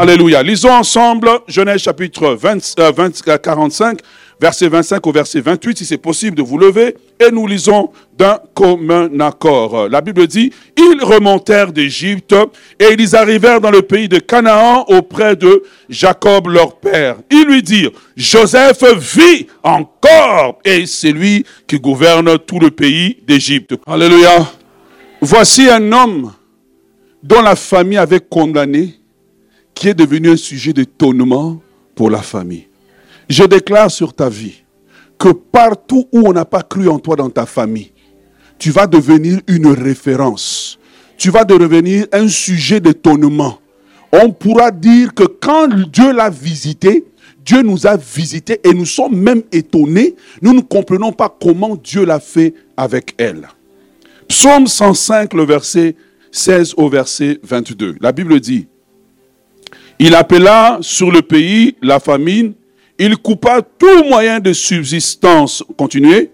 [0.00, 0.44] Alléluia.
[0.44, 2.60] Lisons ensemble Genèse chapitre 20,
[3.42, 3.98] 45,
[4.40, 8.38] verset 25 au verset 28, si c'est possible de vous lever, et nous lisons d'un
[8.54, 9.88] commun accord.
[9.88, 12.32] La Bible dit, ils remontèrent d'Égypte
[12.78, 17.16] et ils arrivèrent dans le pays de Canaan auprès de Jacob leur père.
[17.32, 23.74] Ils lui dirent, Joseph vit encore et c'est lui qui gouverne tout le pays d'Égypte.
[23.84, 24.46] Alléluia.
[25.20, 26.32] Voici un homme
[27.20, 28.94] dont la famille avait condamné
[29.78, 31.62] qui est devenu un sujet d'étonnement
[31.94, 32.66] pour la famille.
[33.28, 34.64] Je déclare sur ta vie
[35.18, 37.92] que partout où on n'a pas cru en toi dans ta famille,
[38.58, 40.80] tu vas devenir une référence.
[41.16, 43.60] Tu vas devenir un sujet d'étonnement.
[44.10, 47.04] On pourra dire que quand Dieu l'a visité,
[47.44, 50.16] Dieu nous a visités et nous sommes même étonnés.
[50.42, 53.46] Nous ne comprenons pas comment Dieu l'a fait avec elle.
[54.26, 55.94] Psaume 105, le verset
[56.32, 57.94] 16 au verset 22.
[58.00, 58.66] La Bible dit,
[59.98, 62.54] il appela sur le pays la famine,
[62.98, 65.64] il coupa tout moyen de subsistance.
[65.76, 66.30] Continuez.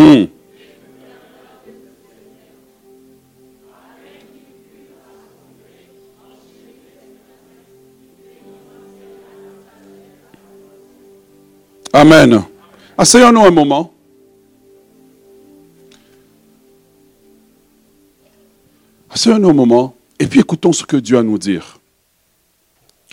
[0.00, 0.24] Hmm.
[11.92, 12.44] Amen.
[12.96, 13.92] Asseyons-nous un moment.
[19.10, 21.78] Asseyons-nous un moment et puis écoutons ce que Dieu a à nous dire.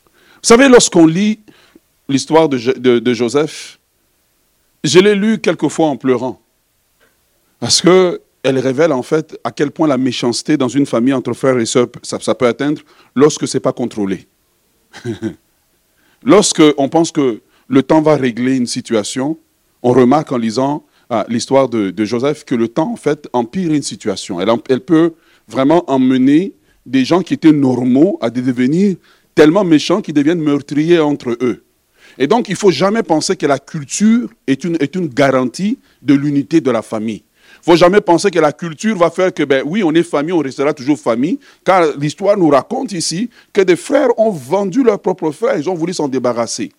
[0.05, 1.39] Vous savez, lorsqu'on lit
[2.07, 2.57] l'histoire de,
[2.99, 3.77] de Joseph,
[4.85, 6.41] je l'ai lu quelquefois en pleurant.
[7.59, 11.57] Parce qu'elle révèle en fait à quel point la méchanceté dans une famille entre frères
[11.57, 12.81] et sœurs, ça, peut atteindre
[13.15, 14.27] lorsque ce n'est pas contrôlé.
[16.23, 19.37] lorsque on pense que le temps va régler une situation,
[19.81, 23.83] on remarque en lisant ah, l'histoire de, Joseph que le temps en fait empire une
[23.83, 24.39] situation.
[24.39, 25.13] Elle, peut
[25.47, 26.53] vraiment emmener
[26.85, 28.97] des gens qui étaient normaux à devenir
[29.33, 31.63] tellement méchants qu'ils deviennent meurtriers entre eux.
[32.17, 36.61] Et donc, il ne faut jamais penser que la culture est une garantie de l'unité
[36.61, 37.23] de la famille
[37.67, 40.39] faut jamais penser que la culture va faire que, ben oui, on est famille, on
[40.39, 45.31] restera toujours famille, car l'histoire nous raconte ici que des frères ont vendu leurs propres
[45.31, 46.71] frères, ils ont voulu s'en débarrasser.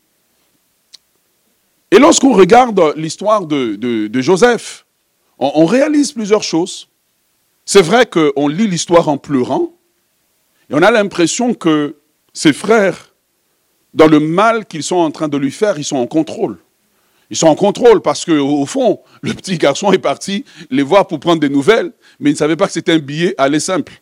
[1.90, 4.86] Et lorsqu'on regarde l'histoire de, Joseph,
[5.38, 6.88] on, réalise plusieurs choses.
[7.66, 9.74] C'est vrai qu'on lit l'histoire en pleurant,
[10.70, 11.96] et on a l'impression que
[12.32, 13.14] ses frères,
[13.92, 16.56] dans le mal qu'ils sont en train de lui faire, ils sont en contrôle.
[17.30, 21.20] Ils sont en contrôle parce qu'au fond, le petit garçon est parti les voir pour
[21.20, 23.92] prendre des nouvelles, mais il ne savait pas que c'était un billet aller simple.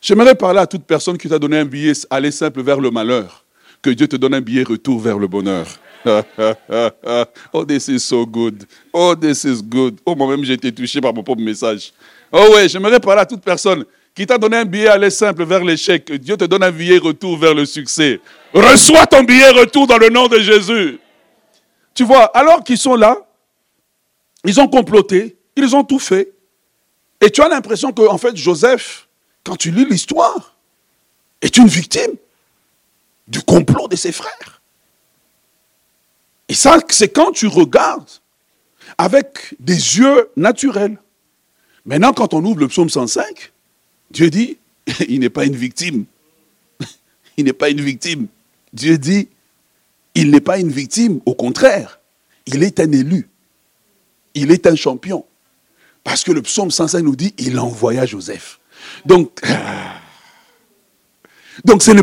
[0.00, 3.44] J'aimerais parler à toute personne qui t'a donné un billet aller simple vers le malheur,
[3.80, 5.66] que Dieu te donne un billet retour vers le bonheur.
[7.52, 8.64] oh, this is so good.
[8.92, 10.00] Oh, this is good.
[10.04, 11.92] Oh, moi-même, j'ai été touché par mon propre message.
[12.32, 15.62] Oh, ouais, j'aimerais parler à toute personne qui t'a donné un billet aller simple vers
[15.64, 16.10] l'échec.
[16.12, 18.20] Dieu te donne un billet retour vers le succès.
[18.52, 20.98] Reçois ton billet retour dans le nom de Jésus.
[21.94, 23.18] Tu vois, alors qu'ils sont là,
[24.44, 26.32] ils ont comploté, ils ont tout fait.
[27.20, 29.08] Et tu as l'impression que, en fait, Joseph,
[29.44, 30.56] quand tu lis l'histoire,
[31.40, 32.12] est une victime
[33.28, 34.60] du complot de ses frères.
[36.48, 38.10] Et ça, c'est quand tu regardes
[38.98, 40.98] avec des yeux naturels.
[41.84, 43.52] Maintenant, quand on ouvre le psaume 105,
[44.10, 44.58] Dieu dit,
[45.08, 46.04] il n'est pas une victime.
[47.36, 48.26] Il n'est pas une victime.
[48.72, 49.28] Dieu dit,
[50.14, 52.00] il n'est pas une victime, au contraire,
[52.46, 53.28] il est un élu.
[54.34, 55.24] Il est un champion.
[56.04, 58.58] Parce que le psaume 105 nous dit, il envoya Joseph.
[59.04, 59.40] Donc,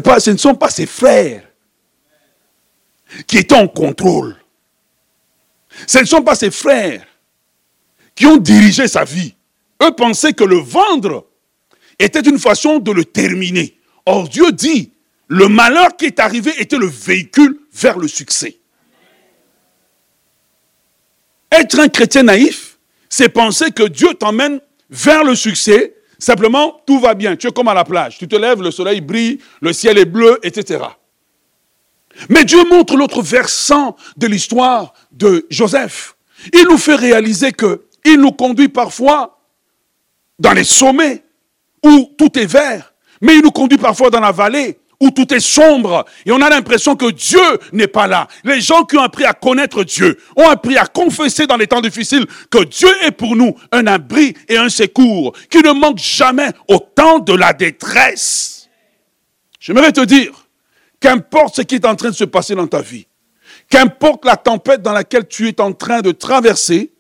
[0.04, 1.44] pas, ce ne sont pas ses frères
[3.28, 4.38] qui étaient en contrôle.
[5.88, 7.06] Ce ne sont pas ses frères
[8.16, 9.36] qui ont dirigé sa vie.
[9.82, 11.26] Eux pensaient que le vendre
[11.98, 13.78] était une façon de le terminer.
[14.06, 14.92] Or Dieu dit,
[15.28, 18.60] le malheur qui est arrivé était le véhicule vers le succès.
[21.52, 22.78] Être un chrétien naïf,
[23.10, 25.96] c'est penser que Dieu t'emmène vers le succès.
[26.20, 27.36] Simplement, tout va bien.
[27.36, 28.18] Tu es comme à la plage.
[28.18, 30.84] Tu te lèves, le soleil brille, le ciel est bleu, etc.
[32.28, 36.16] Mais Dieu montre l'autre versant de l'histoire de Joseph.
[36.54, 39.40] Il nous fait réaliser que il nous conduit parfois
[40.38, 41.24] dans les sommets
[41.84, 45.40] où tout est vert, mais il nous conduit parfois dans la vallée où tout est
[45.40, 47.40] sombre et on a l'impression que Dieu
[47.72, 48.28] n'est pas là.
[48.44, 51.82] Les gens qui ont appris à connaître Dieu, ont appris à confesser dans les temps
[51.82, 56.50] difficiles que Dieu est pour nous un abri et un secours qui ne manque jamais
[56.68, 58.70] au temps de la détresse.
[59.60, 60.48] J'aimerais te dire,
[61.00, 63.08] qu'importe ce qui est en train de se passer dans ta vie,
[63.70, 66.92] qu'importe la tempête dans laquelle tu es en train de traverser,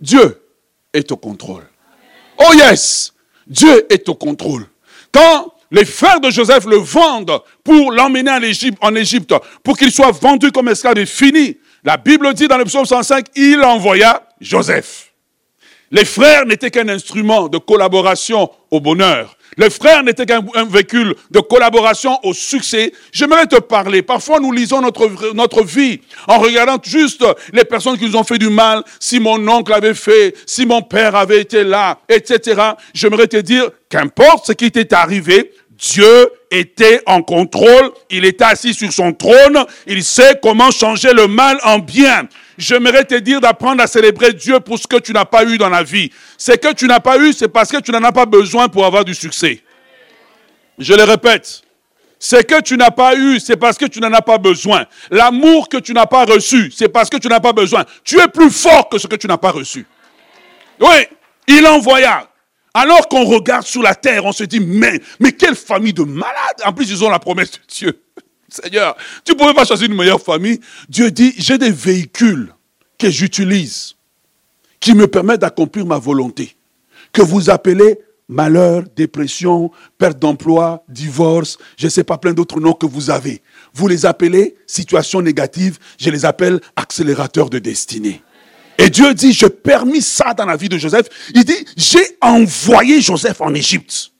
[0.00, 0.42] Dieu
[0.92, 1.64] est au contrôle.
[2.38, 3.14] Oh yes,
[3.46, 4.66] Dieu est au contrôle.
[5.12, 8.30] Quand les frères de Joseph le vendent pour l'emmener
[8.80, 9.34] en Égypte,
[9.64, 11.58] pour qu'il soit vendu comme esclave et fini.
[11.82, 15.12] La Bible dit dans le psaume 105, il envoya Joseph.
[15.90, 19.36] Les frères n'étaient qu'un instrument de collaboration au bonheur.
[19.56, 22.92] Les frères n'étaient qu'un véhicule de collaboration au succès.
[23.12, 24.02] J'aimerais te parler.
[24.02, 28.38] Parfois, nous lisons notre, notre vie en regardant juste les personnes qui nous ont fait
[28.38, 28.82] du mal.
[28.98, 32.60] Si mon oncle avait fait, si mon père avait été là, etc.
[32.92, 35.52] J'aimerais te dire, qu'importe ce qui t'est arrivé,
[35.92, 41.26] Dieu était en contrôle, il était assis sur son trône, il sait comment changer le
[41.26, 42.26] mal en bien.
[42.56, 45.68] J'aimerais te dire d'apprendre à célébrer Dieu pour ce que tu n'as pas eu dans
[45.68, 46.10] la vie.
[46.38, 48.86] Ce que tu n'as pas eu, c'est parce que tu n'en as pas besoin pour
[48.86, 49.62] avoir du succès.
[50.78, 51.62] Je le répète.
[52.18, 54.86] Ce que tu n'as pas eu, c'est parce que tu n'en as pas besoin.
[55.10, 57.84] L'amour que tu n'as pas reçu, c'est parce que tu n'as pas besoin.
[58.04, 59.86] Tu es plus fort que ce que tu n'as pas reçu.
[60.80, 61.06] Oui,
[61.46, 62.26] il envoya.
[62.74, 65.00] Alors qu'on regarde sur la terre, on se dit, mais,
[65.38, 66.60] quelle famille de malades.
[66.64, 68.02] En plus, ils ont la promesse de Dieu.
[68.48, 70.60] Seigneur, tu ne pouvais pas choisir une meilleure famille.
[70.88, 72.52] Dieu dit, j'ai des véhicules
[72.98, 73.94] que j'utilise
[74.80, 76.56] qui me permettent d'accomplir ma volonté.
[77.12, 77.98] Que vous appelez
[78.28, 83.42] malheur, dépression, perte d'emploi, divorce, je ne sais pas plein d'autres noms que vous avez.
[83.72, 88.22] Vous les appelez situation négative, je les appelle accélérateur de destinée.
[88.78, 91.06] Et Dieu dit, je permis ça dans la vie de Joseph.
[91.34, 94.10] Il dit, j'ai envoyé Joseph en Égypte.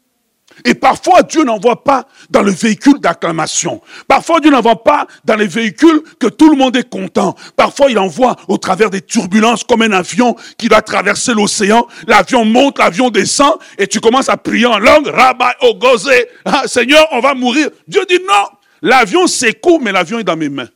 [0.65, 3.81] Et parfois, Dieu n'envoie pas dans le véhicule d'acclamation.
[4.07, 7.35] Parfois, Dieu n'envoie pas dans les véhicules que tout le monde est content.
[7.57, 11.87] Parfois, il envoie au travers des turbulences comme un avion qui doit traverser l'océan.
[12.07, 15.09] L'avion monte, l'avion descend, et tu commences à prier en langue.
[15.09, 17.69] Rabbi Ogozé, ah, Seigneur, on va mourir.
[17.89, 18.47] Dieu dit non.
[18.81, 20.69] L'avion s'écoule, mais l'avion est dans mes mains.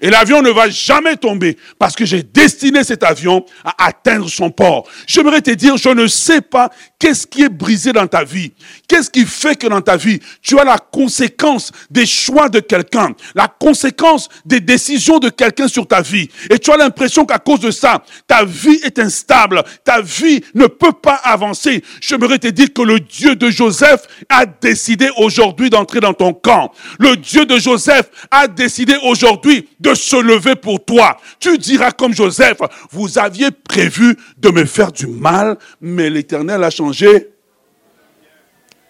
[0.00, 4.50] Et l'avion ne va jamais tomber parce que j'ai destiné cet avion à atteindre son
[4.50, 4.88] port.
[5.06, 8.52] J'aimerais te dire, je ne sais pas qu'est-ce qui est brisé dans ta vie.
[8.88, 13.14] Qu'est-ce qui fait que dans ta vie, tu as la conséquence des choix de quelqu'un,
[13.34, 16.28] la conséquence des décisions de quelqu'un sur ta vie.
[16.50, 20.66] Et tu as l'impression qu'à cause de ça, ta vie est instable, ta vie ne
[20.66, 21.82] peut pas avancer.
[22.00, 26.72] J'aimerais te dire que le Dieu de Joseph a décidé aujourd'hui d'entrer dans ton camp.
[26.98, 31.18] Le Dieu de Joseph a décidé aujourd'hui de se lever pour toi.
[31.38, 32.58] Tu diras comme Joseph,
[32.90, 37.28] vous aviez prévu de me faire du mal, mais l'Éternel a changé.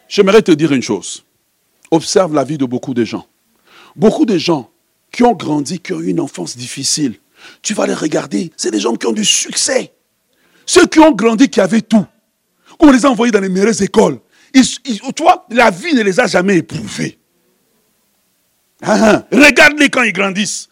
[0.08, 1.24] J'aimerais te dire une chose.
[1.90, 3.26] Observe la vie de beaucoup de gens.
[3.96, 4.70] Beaucoup de gens
[5.12, 7.14] qui ont grandi, qui ont eu une enfance difficile.
[7.62, 9.92] Tu vas les regarder, c'est des gens qui ont du succès.
[10.66, 12.06] Ceux qui ont grandi, qui avaient tout.
[12.78, 14.18] On les a envoyés dans les meilleures écoles.
[14.54, 17.18] Ils, tu vois, la vie ne les a jamais éprouvés.
[18.82, 19.26] Ah, ah.
[19.30, 20.69] Regarde-les quand ils grandissent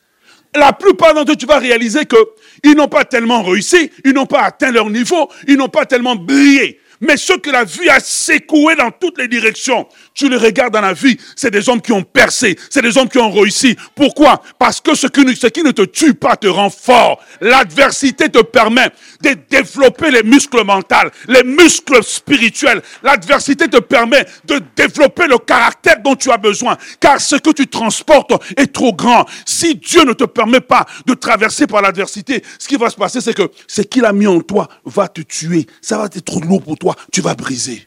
[0.59, 4.43] la plupart d'entre eux, tu vas réaliser qu'ils n'ont pas tellement réussi, ils n'ont pas
[4.43, 6.81] atteint leur niveau, ils n'ont pas tellement brillé.
[7.01, 10.81] Mais ceux que la vie a secoué dans toutes les directions, tu les regardes dans
[10.81, 13.77] la vie, c'est des hommes qui ont percé, c'est des hommes qui ont réussi.
[13.95, 14.43] Pourquoi?
[14.59, 17.21] Parce que ce qui, ce qui ne te tue pas te rend fort.
[17.41, 20.97] L'adversité te permet de développer les muscles mentaux,
[21.29, 22.83] les muscles spirituels.
[23.03, 26.77] L'adversité te permet de développer le caractère dont tu as besoin.
[26.99, 29.25] Car ce que tu transportes est trop grand.
[29.47, 33.21] Si Dieu ne te permet pas de traverser par l'adversité, ce qui va se passer,
[33.21, 35.67] c'est que ce qu'il a mis en toi va te tuer.
[35.81, 37.87] Ça va être trop lourd pour toi tu vas briser.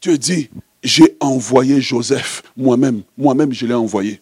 [0.00, 0.50] Dieu dit,
[0.82, 4.20] j'ai envoyé Joseph, moi-même, moi-même je l'ai envoyé.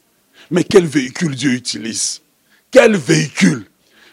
[0.51, 2.21] Mais quel véhicule Dieu utilise?
[2.71, 3.67] Quel véhicule?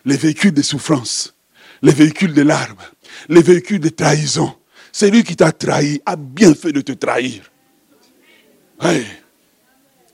[0.06, 1.34] Les véhicules de souffrance,
[1.82, 2.84] les véhicules de larmes,
[3.28, 4.54] les véhicules de trahison.
[4.92, 7.52] Celui qui t'a trahi a bien fait de te trahir.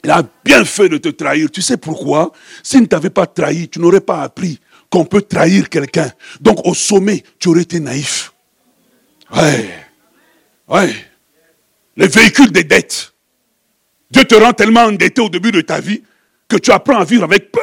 [0.04, 1.52] Il a bien fait de te trahir.
[1.52, 2.32] Tu sais pourquoi?
[2.64, 4.60] S'il ne t'avait pas trahi, tu n'aurais pas appris
[4.90, 6.12] qu'on peut trahir quelqu'un.
[6.40, 8.31] Donc au sommet, tu aurais été naïf.
[9.36, 9.70] Ouais.
[10.68, 10.94] Ouais.
[11.96, 13.14] Les véhicules des dettes.
[14.10, 16.04] Dieu te rend tellement endetté au début de ta vie
[16.48, 17.62] que tu apprends à vivre avec peu.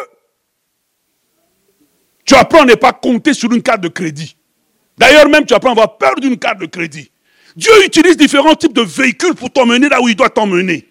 [2.25, 4.37] Tu apprends à ne pas compter sur une carte de crédit.
[4.97, 7.11] D'ailleurs, même tu apprends à avoir peur d'une carte de crédit.
[7.57, 10.89] Dieu utilise différents types de véhicules pour t'emmener là où il doit t'emmener.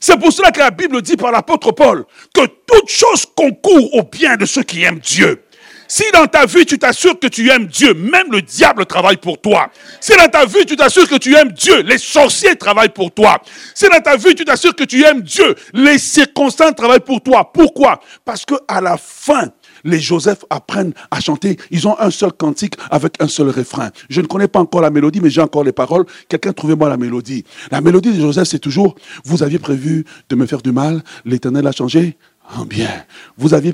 [0.00, 4.02] C'est pour cela que la Bible dit par l'apôtre Paul que toute chose concourt au
[4.02, 5.42] bien de ceux qui aiment Dieu.
[5.92, 9.40] Si dans ta vie, tu t'assures que tu aimes Dieu, même le diable travaille pour
[9.40, 9.72] toi.
[10.00, 13.42] Si dans ta vie, tu t'assures que tu aimes Dieu, les sorciers travaillent pour toi.
[13.74, 17.52] Si dans ta vie, tu t'assures que tu aimes Dieu, les circonstances travaillent pour toi.
[17.52, 17.98] Pourquoi?
[18.24, 19.48] Parce que à la fin,
[19.82, 21.56] les Joseph apprennent à chanter.
[21.72, 23.90] Ils ont un seul cantique avec un seul refrain.
[24.08, 26.04] Je ne connais pas encore la mélodie, mais j'ai encore les paroles.
[26.28, 27.44] Quelqu'un trouvez-moi la mélodie.
[27.72, 28.94] La mélodie de Joseph, c'est toujours
[29.24, 32.16] Vous aviez prévu de me faire du mal, l'Éternel a changé
[32.56, 32.90] en bien.
[33.36, 33.72] Vous aviez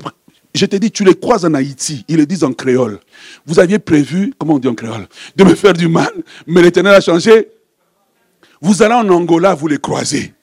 [0.57, 2.99] je t'ai dit, tu les croises en Haïti, ils le disent en créole.
[3.45, 6.11] Vous aviez prévu, comment on dit en créole, de me faire du mal,
[6.45, 7.49] mais l'Éternel a changé.
[8.61, 10.33] Vous allez en Angola, vous les croisez.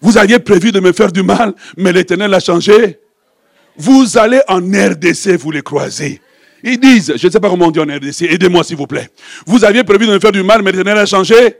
[0.00, 2.98] Vous aviez prévu de me faire du mal, mais l'Éternel a changé.
[3.76, 6.20] Vous allez en RDC, vous les croisez.
[6.62, 9.08] Ils disent, je ne sais pas comment on dit en RDC, aidez-moi s'il vous plaît.
[9.46, 11.56] Vous aviez prévu de me faire du mal, mais l'Éternel a changé.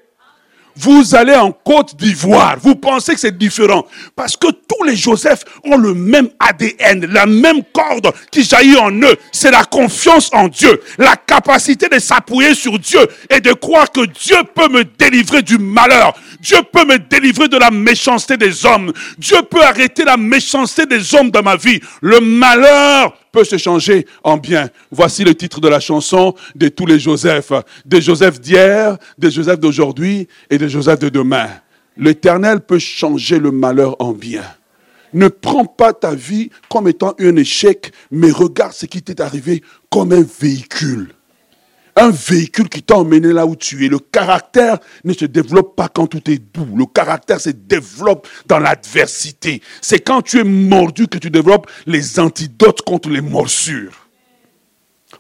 [0.77, 3.87] Vous allez en Côte d'Ivoire, vous pensez que c'est différent.
[4.17, 8.93] Parce que tous les Joseph ont le même ADN, la même corde qui jaillit en
[8.93, 9.17] eux.
[9.33, 14.07] C'est la confiance en Dieu, la capacité de s'appuyer sur Dieu et de croire que
[14.07, 16.15] Dieu peut me délivrer du malheur.
[16.41, 18.93] Dieu peut me délivrer de la méchanceté des hommes.
[19.19, 21.81] Dieu peut arrêter la méchanceté des hommes dans ma vie.
[22.00, 24.68] Le malheur peut se changer en bien.
[24.90, 27.52] Voici le titre de la chanson de tous les Joseph.
[27.84, 31.49] Des Joseph d'hier, des Joseph d'aujourd'hui et des Joseph de demain.
[31.96, 34.44] L'éternel peut changer le malheur en bien.
[35.12, 39.62] Ne prends pas ta vie comme étant un échec, mais regarde ce qui t'est arrivé
[39.90, 41.14] comme un véhicule
[42.00, 43.88] un véhicule qui t'a emmené là où tu es.
[43.88, 46.75] Le caractère ne se développe pas quand tout est doux.
[46.76, 49.61] Le caractère se développe dans l'adversité.
[49.83, 54.09] C'est quand tu es mordu que tu développes les antidotes contre les morsures.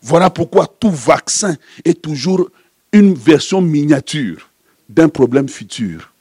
[0.00, 2.48] Voilà pourquoi tout vaccin est toujours
[2.92, 4.48] une version miniature
[4.88, 6.12] d'un problème futur.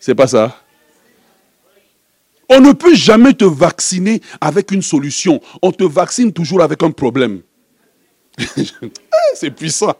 [0.00, 0.60] C'est pas ça?
[2.48, 5.40] On ne peut jamais te vacciner avec une solution.
[5.62, 7.42] On te vaccine toujours avec un problème.
[9.34, 9.94] C'est puissant.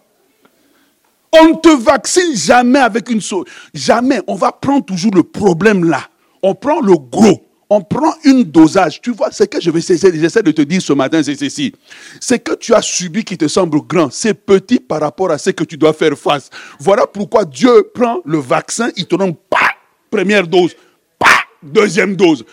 [1.33, 3.47] On ne te vaccine jamais avec une chose.
[3.73, 4.21] Jamais.
[4.27, 6.03] On va prendre toujours le problème là.
[6.43, 7.47] On prend le gros.
[7.73, 9.01] On prend une dosage.
[9.01, 11.73] Tu vois, ce que je vais j'essaie de te dire ce matin, c'est ceci.
[12.19, 14.11] C'est que tu as subi qui te semble grand.
[14.11, 16.51] C'est petit par rapport à ce que tu dois faire face.
[16.81, 19.71] Voilà pourquoi Dieu prend le vaccin, il te donne pas
[20.11, 20.75] première dose,
[21.17, 22.45] pas deuxième dose,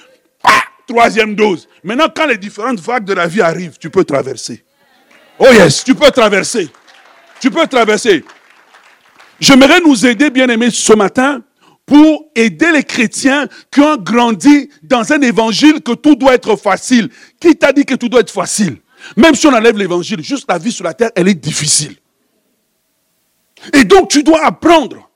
[0.42, 1.68] pas troisième dose.
[1.84, 4.64] Maintenant, quand les différentes vagues de la vie arrivent, tu peux traverser.
[5.40, 6.70] Oh yes, tu peux traverser.
[7.40, 8.24] Tu peux traverser.
[9.40, 11.42] J'aimerais nous aider, bien aimés, ce matin
[11.88, 17.10] pour aider les chrétiens qui ont grandi dans un évangile que tout doit être facile.
[17.40, 18.78] Qui t'a dit que tout doit être facile?
[19.16, 21.96] Même si on enlève l'évangile, juste la vie sur la terre, elle est difficile.
[23.74, 25.10] Et donc tu dois apprendre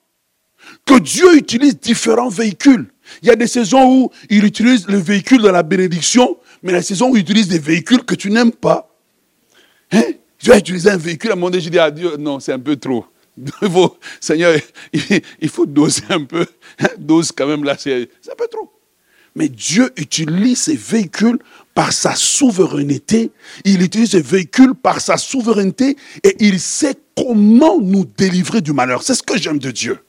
[0.85, 2.89] que Dieu utilise différents véhicules.
[3.21, 6.81] Il y a des saisons où il utilise le véhicule de la bénédiction, mais la
[6.81, 8.90] saison où il utilise des véhicules que tu n'aimes pas.
[9.91, 10.03] Hein?
[10.38, 12.75] Je vais utiliser un véhicule à mon je dis à Dieu, non, c'est un peu
[12.75, 13.05] trop.
[14.19, 14.57] Seigneur,
[14.93, 16.45] il faut doser un peu.
[16.98, 18.71] Dose quand même là, c'est un peu trop.
[19.36, 21.39] Mais Dieu utilise ces véhicules
[21.74, 23.31] par sa souveraineté.
[23.63, 29.03] Il utilise ces véhicules par sa souveraineté et il sait comment nous délivrer du malheur.
[29.03, 30.00] C'est ce que j'aime de Dieu.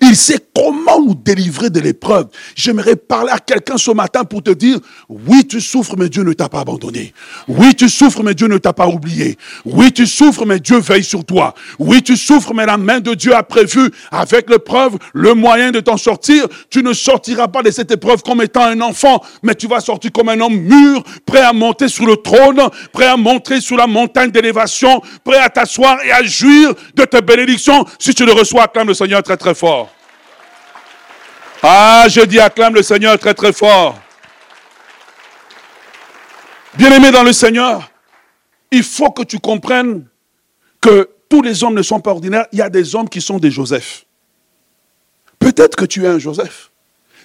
[0.00, 2.26] Il sait comment nous délivrer de l'épreuve.
[2.54, 4.78] J'aimerais parler à quelqu'un ce matin pour te dire,
[5.08, 7.12] oui, tu souffres, mais Dieu ne t'a pas abandonné.
[7.46, 9.36] Oui, tu souffres, mais Dieu ne t'a pas oublié.
[9.64, 11.54] Oui, tu souffres, mais Dieu veille sur toi.
[11.78, 15.80] Oui, tu souffres, mais la main de Dieu a prévu avec l'épreuve le moyen de
[15.80, 16.46] t'en sortir.
[16.70, 20.12] Tu ne sortiras pas de cette épreuve comme étant un enfant, mais tu vas sortir
[20.12, 22.60] comme un homme mûr, prêt à monter sur le trône,
[22.92, 27.20] prêt à monter sur la montagne d'élévation, prêt à t'asseoir et à jouir de tes
[27.20, 27.84] bénédictions.
[27.98, 29.77] Si tu le reçois, acclame le Seigneur très très fort.
[31.62, 33.98] Ah, je dis acclame le Seigneur très très fort.
[36.74, 37.90] Bien-aimé dans le Seigneur,
[38.70, 40.06] il faut que tu comprennes
[40.80, 42.46] que tous les hommes ne sont pas ordinaires.
[42.52, 44.04] Il y a des hommes qui sont des Joseph.
[45.40, 46.70] Peut-être que tu es un Joseph.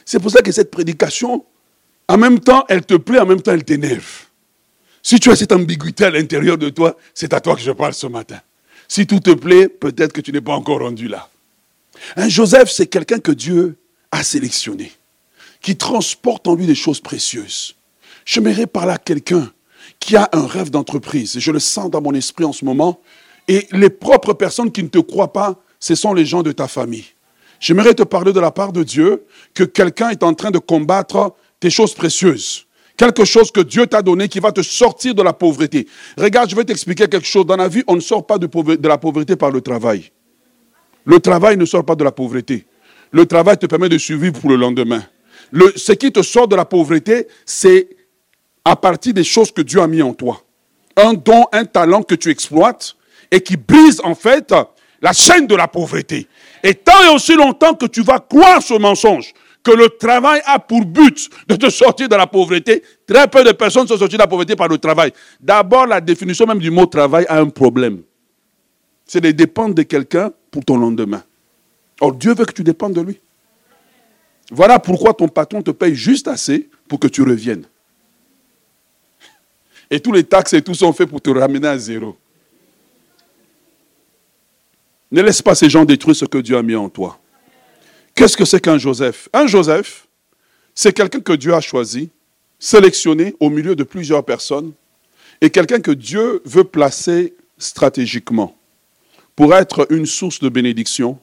[0.06, 1.46] C'est pour ça que cette prédication,
[2.08, 4.26] en même temps, elle te plaît, en même temps, elle t'énerve.
[5.04, 7.94] Si tu as cette ambiguïté à l'intérieur de toi, c'est à toi que je parle
[7.94, 8.40] ce matin.
[8.88, 11.30] Si tout te plaît, peut-être que tu n'es pas encore rendu là.
[12.16, 13.78] Un Joseph, c'est quelqu'un que Dieu
[14.14, 14.92] a sélectionné,
[15.62, 17.76] qui transporte en lui des choses précieuses.
[18.26, 19.52] J'aimerais parler à quelqu'un
[20.00, 21.40] qui a un rêve d'entreprise.
[21.40, 23.02] Je le sens dans mon esprit en ce moment.
[23.48, 26.68] Et les propres personnes qui ne te croient pas, ce sont les gens de ta
[26.68, 27.06] famille.
[27.60, 31.36] J'aimerais te parler de la part de Dieu que quelqu'un est en train de combattre
[31.60, 32.68] tes choses précieuses.
[32.96, 35.88] Quelque chose que Dieu t'a donné qui va te sortir de la pauvreté.
[36.18, 37.46] Regarde, je vais t'expliquer quelque chose.
[37.46, 40.12] Dans la vie, on ne sort pas de, de la pauvreté par le travail.
[41.04, 42.66] Le travail ne sort pas de la pauvreté.
[43.14, 45.04] Le travail te permet de survivre pour le lendemain.
[45.76, 47.88] ce qui te sort de la pauvreté, c'est
[48.66, 50.42] à partir des choses que Dieu a mis en toi.
[50.98, 52.96] Un don, un talent que tu exploites
[53.30, 54.52] et qui brise en fait
[55.00, 56.28] la chaîne de la pauvreté.
[56.64, 59.32] Et tant et aussi longtemps que tu vas croire ce mensonge,
[59.64, 63.52] que le travail a pour but de te sortir de la pauvreté, très peu de
[63.52, 65.14] personnes sont sorties de la pauvreté par le travail.
[65.40, 68.02] D'abord, la définition même du mot travail a un problème.
[69.06, 71.22] C'est de dépendre de quelqu'un pour ton lendemain.
[72.04, 73.22] Or, Dieu veut que tu dépendes de lui.
[74.52, 77.66] Voilà pourquoi ton patron te paye juste assez pour que tu reviennes.
[79.90, 82.18] Et tous les taxes et tout sont faits pour te ramener à zéro.
[85.14, 87.18] Ne laisse pas ces gens détruire ce que Dieu a mis en toi.
[88.14, 89.30] Qu'est-ce que c'est qu'un Joseph?
[89.32, 90.06] Un Joseph,
[90.76, 92.10] c'est quelqu'un que Dieu a choisi,
[92.60, 94.74] sélectionné au milieu de plusieurs personnes,
[95.40, 98.58] et quelqu'un que Dieu veut placer stratégiquement
[99.38, 101.18] pour être une source de bénédiction,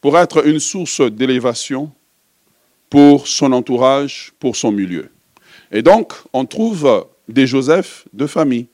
[0.00, 1.92] pour être une source d'élévation
[2.90, 5.10] pour son entourage, pour son milieu.
[5.70, 8.66] Et donc, on trouve des Joseph de famille.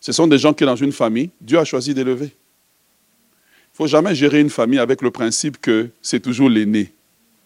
[0.00, 2.26] Ce sont des gens qui, dans une famille, Dieu a choisi d'élever.
[2.26, 6.92] Il ne faut jamais gérer une famille avec le principe que c'est toujours l'aîné.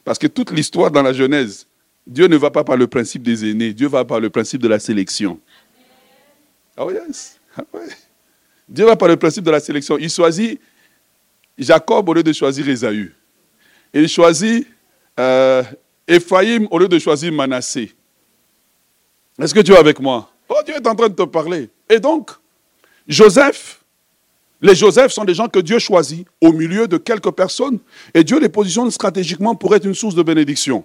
[0.04, 1.66] Parce que toute l'histoire dans la Genèse,
[2.06, 4.68] Dieu ne va pas par le principe des aînés, Dieu va par le principe de
[4.68, 5.40] la sélection.
[6.78, 7.38] Oui, yes.
[7.56, 7.62] Ah
[8.68, 9.98] Dieu va par le principe de la sélection.
[9.98, 10.60] Il choisit
[11.60, 13.14] Jacob au lieu de choisir Esaü.
[13.92, 14.66] Il choisit
[15.18, 15.62] euh,
[16.08, 17.94] Ephraim au lieu de choisir Manassé.
[19.40, 20.30] Est-ce que tu es avec moi?
[20.48, 21.68] Oh, Dieu est en train de te parler.
[21.88, 22.30] Et donc,
[23.06, 23.80] Joseph,
[24.62, 27.78] les Joseph sont des gens que Dieu choisit au milieu de quelques personnes
[28.14, 30.84] et Dieu les positionne stratégiquement pour être une source de bénédiction.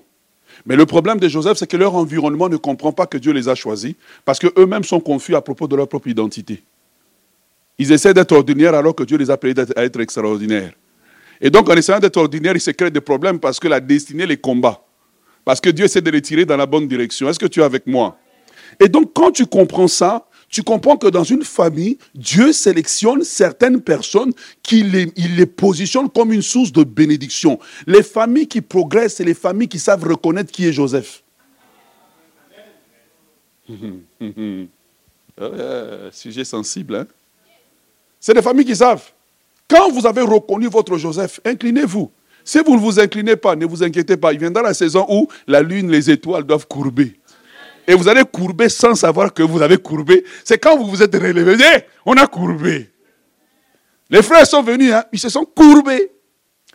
[0.65, 3.49] Mais le problème des Joseph, c'est que leur environnement ne comprend pas que Dieu les
[3.49, 6.63] a choisis parce qu'eux-mêmes sont confus à propos de leur propre identité.
[7.77, 10.73] Ils essaient d'être ordinaires alors que Dieu les a appelés à être extraordinaires.
[11.41, 14.25] Et donc, en essayant d'être ordinaires, ils se créent des problèmes parce que la destinée
[14.25, 14.81] les combat.
[15.43, 17.29] Parce que Dieu essaie de les tirer dans la bonne direction.
[17.29, 18.17] Est-ce que tu es avec moi?
[18.79, 23.81] Et donc, quand tu comprends ça, tu comprends que dans une famille, Dieu sélectionne certaines
[23.81, 24.31] personnes
[24.63, 27.59] qui les, il positionne comme une source de bénédiction.
[27.85, 31.23] Les familles qui progressent, c'est les familles qui savent reconnaître qui est Joseph.
[35.37, 37.07] Ah sujet sensible, hein?
[38.25, 39.03] C'est des familles qui savent.
[39.67, 42.11] Quand vous avez reconnu votre Joseph, inclinez-vous.
[42.43, 44.33] Si vous ne vous inclinez pas, ne vous inquiétez pas.
[44.33, 47.19] Il viendra la saison où la lune, les étoiles doivent courber.
[47.85, 50.25] Et vous allez courber sans savoir que vous avez courbé.
[50.43, 51.85] C'est quand vous vous êtes relevé.
[52.03, 52.89] on a courbé.
[54.09, 56.11] Les frères sont venus, hein, ils se sont courbés.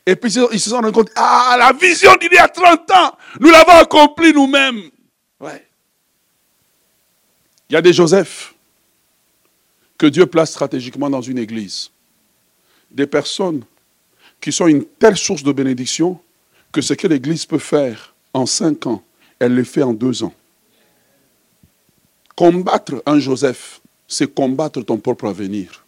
[0.07, 3.17] Et puis ils se sont rendus compte, ah, la vision d'il y a 30 ans,
[3.41, 4.83] nous l'avons accomplie nous-mêmes.
[7.69, 8.55] Il y a des Joseph
[10.01, 11.91] que Dieu place stratégiquement dans une église.
[12.91, 13.65] Des personnes
[14.41, 16.19] qui sont une telle source de bénédiction
[16.73, 19.03] que ce que l'église peut faire en cinq ans,
[19.39, 20.33] elle le fait en deux ans.
[22.35, 25.85] Combattre un Joseph, c'est combattre ton propre avenir.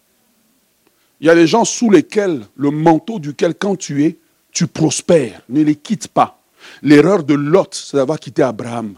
[1.19, 4.19] Il y a des gens sous lesquels, le manteau duquel quand tu es,
[4.51, 5.41] tu prospères.
[5.49, 6.39] Ne les quitte pas.
[6.83, 8.93] L'erreur de Lot, c'est d'avoir quitté Abraham.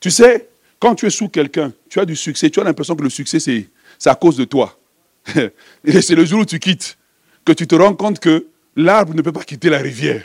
[0.00, 0.49] Tu sais,
[0.80, 3.38] quand tu es sous quelqu'un, tu as du succès, tu as l'impression que le succès,
[3.38, 3.68] c'est
[4.06, 4.78] à cause de toi.
[5.84, 6.96] Et c'est le jour où tu quittes
[7.44, 10.24] que tu te rends compte que l'arbre ne peut pas quitter la rivière.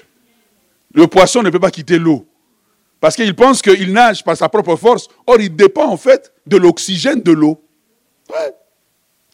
[0.93, 2.25] Le poisson ne peut pas quitter l'eau.
[3.01, 5.09] Parce qu'il pense qu'il nage par sa propre force.
[5.27, 7.61] Or, il dépend en fait de l'oxygène de l'eau.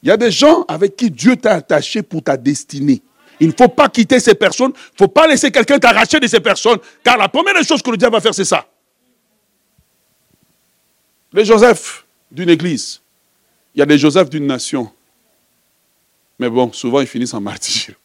[0.01, 3.01] Il y a des gens avec qui Dieu t'a attaché pour ta destinée.
[3.39, 4.71] Il ne faut pas quitter ces personnes.
[4.75, 6.79] Il ne faut pas laisser quelqu'un t'arracher de ces personnes.
[7.03, 8.65] Car la première chose que le diable va faire, c'est ça.
[11.33, 12.99] Les Joseph d'une église,
[13.73, 14.91] il y a des Joseph d'une nation.
[16.39, 17.95] Mais bon, souvent ils finissent en martyr.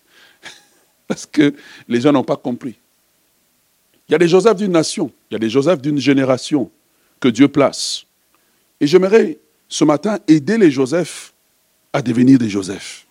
[1.09, 1.55] Parce que
[1.89, 2.77] les gens n'ont pas compris.
[4.09, 6.71] Il y a des Joseph d'une nation, il y a des Joseph d'une génération
[7.19, 8.05] que Dieu place.
[8.81, 11.33] Et j'aimerais ce matin aider les Joseph
[11.93, 13.07] à devenir des Joseph.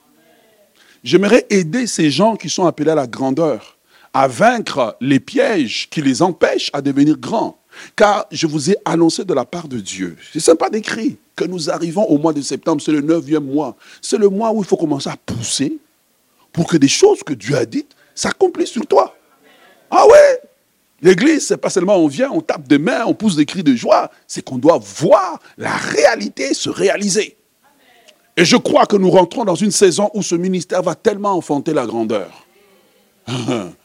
[1.03, 3.77] J'aimerais aider ces gens qui sont appelés à la grandeur,
[4.13, 7.59] à vaincre les pièges qui les empêchent à devenir grands.
[7.95, 11.69] Car je vous ai annoncé de la part de Dieu, c'est pas décrit, que nous
[11.69, 13.75] arrivons au mois de septembre, c'est le neuvième mois.
[14.01, 15.77] C'est le mois où il faut commencer à pousser
[16.53, 19.15] pour que des choses que Dieu a dites s'accomplissent sur toi.
[19.91, 20.41] Ah ouais
[21.01, 23.75] L'église, c'est pas seulement on vient, on tape des mains, on pousse des cris de
[23.75, 27.35] joie, c'est qu'on doit voir la réalité se réaliser.
[28.37, 31.73] Et je crois que nous rentrons dans une saison où ce ministère va tellement enfanter
[31.73, 32.45] la grandeur.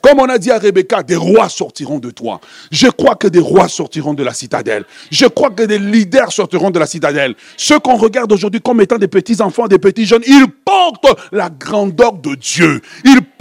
[0.00, 2.40] Comme on a dit à Rebecca, des rois sortiront de toi.
[2.70, 4.84] Je crois que des rois sortiront de la citadelle.
[5.10, 7.34] Je crois que des leaders sortiront de la citadelle.
[7.56, 11.50] Ceux qu'on regarde aujourd'hui comme étant des petits enfants, des petits jeunes, ils portent la
[11.50, 12.80] grandeur de Dieu.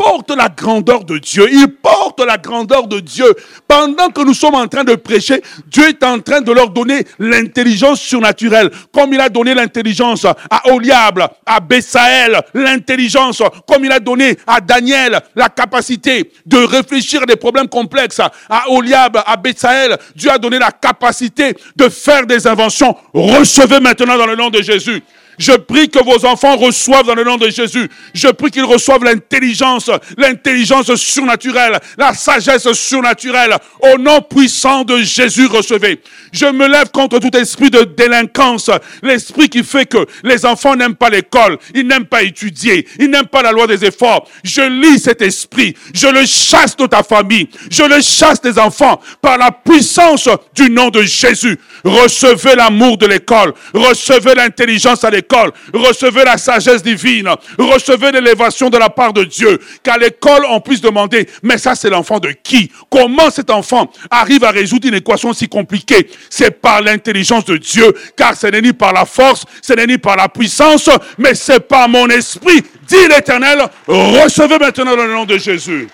[0.07, 1.47] Porte la grandeur de Dieu.
[1.51, 3.25] Il porte la grandeur de Dieu.
[3.67, 7.03] Pendant que nous sommes en train de prêcher, Dieu est en train de leur donner
[7.19, 8.71] l'intelligence surnaturelle.
[8.93, 14.61] Comme il a donné l'intelligence à Oliable, à Bessaël, l'intelligence, comme il a donné à
[14.61, 20.37] Daniel la capacité de réfléchir à des problèmes complexes, à Oliable, à Bessaël, Dieu a
[20.37, 22.95] donné la capacité de faire des inventions.
[23.13, 25.03] Recevez maintenant dans le nom de Jésus.
[25.37, 27.89] Je prie que vos enfants reçoivent dans le nom de Jésus.
[28.13, 33.55] Je prie qu'ils reçoivent l'intelligence, l'intelligence surnaturelle, la sagesse surnaturelle.
[33.81, 36.01] Au nom puissant de Jésus, recevez.
[36.31, 38.71] Je me lève contre tout esprit de délinquance,
[39.03, 43.27] l'esprit qui fait que les enfants n'aiment pas l'école, ils n'aiment pas étudier, ils n'aiment
[43.27, 44.27] pas la loi des efforts.
[44.43, 48.99] Je lis cet esprit, je le chasse de ta famille, je le chasse des enfants
[49.21, 51.57] par la puissance du nom de Jésus.
[51.83, 55.26] Recevez l'amour de l'école, recevez l'intelligence à l'école
[55.73, 60.81] recevez la sagesse divine, recevez l'élévation de la part de Dieu, qu'à l'école on puisse
[60.81, 62.71] demander, mais ça c'est l'enfant de qui?
[62.89, 66.09] Comment cet enfant arrive à résoudre une équation si compliquée?
[66.29, 69.97] C'est par l'intelligence de Dieu, car ce n'est ni par la force, ce n'est ni
[69.97, 75.37] par la puissance, mais c'est par mon esprit, dit l'Éternel, recevez maintenant le nom de
[75.37, 75.87] Jésus.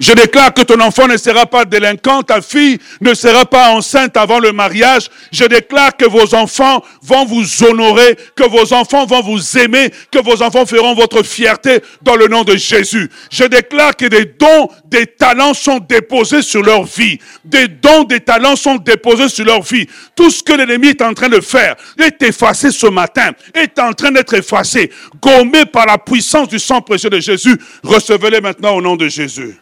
[0.00, 4.16] Je déclare que ton enfant ne sera pas délinquant, ta fille ne sera pas enceinte
[4.16, 5.08] avant le mariage.
[5.32, 10.20] Je déclare que vos enfants vont vous honorer, que vos enfants vont vous aimer, que
[10.22, 13.10] vos enfants feront votre fierté dans le nom de Jésus.
[13.30, 17.18] Je déclare que des dons, des talents sont déposés sur leur vie.
[17.44, 19.88] Des dons, des talents sont déposés sur leur vie.
[20.14, 23.92] Tout ce que l'ennemi est en train de faire est effacé ce matin, est en
[23.92, 27.56] train d'être effacé, gommé par la puissance du sang précieux de Jésus.
[27.82, 29.56] Recevez-les maintenant au nom de Jésus.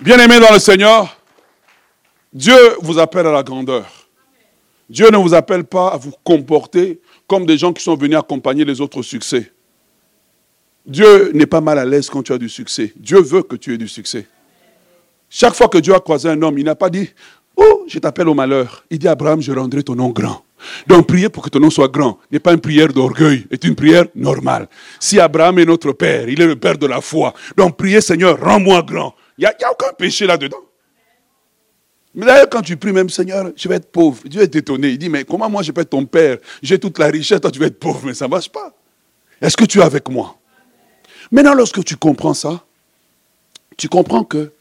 [0.00, 1.14] Bien-aimés dans le Seigneur,
[2.32, 3.84] Dieu vous appelle à la grandeur.
[4.88, 8.64] Dieu ne vous appelle pas à vous comporter comme des gens qui sont venus accompagner
[8.64, 9.52] les autres succès.
[10.86, 12.94] Dieu n'est pas mal à l'aise quand tu as du succès.
[12.96, 14.26] Dieu veut que tu aies du succès.
[15.28, 17.10] Chaque fois que Dieu a croisé un homme, il n'a pas dit
[17.54, 18.82] Oh, je t'appelle au malheur.
[18.88, 20.42] Il dit Abraham, je rendrai ton nom grand.
[20.86, 23.74] Donc prier pour que ton nom soit grand n'est pas une prière d'orgueil, est une
[23.74, 24.66] prière normale.
[24.98, 27.34] Si Abraham est notre Père, il est le Père de la foi.
[27.54, 29.14] Donc priez Seigneur, rends-moi grand.
[29.40, 30.60] Il n'y a, aucun péché là-dedans.
[32.14, 34.90] Mais d'ailleurs, quand tu pries, même Seigneur, je vais être pauvre, Dieu est étonné.
[34.90, 36.36] Il dit, mais comment moi je peux être ton père?
[36.62, 38.74] J'ai toute la richesse, toi tu vas être pauvre, mais ça ne marche pas.
[39.40, 40.36] Est-ce que tu es avec moi?
[41.32, 42.62] Maintenant, lorsque tu comprends ça,
[43.78, 44.52] tu comprends que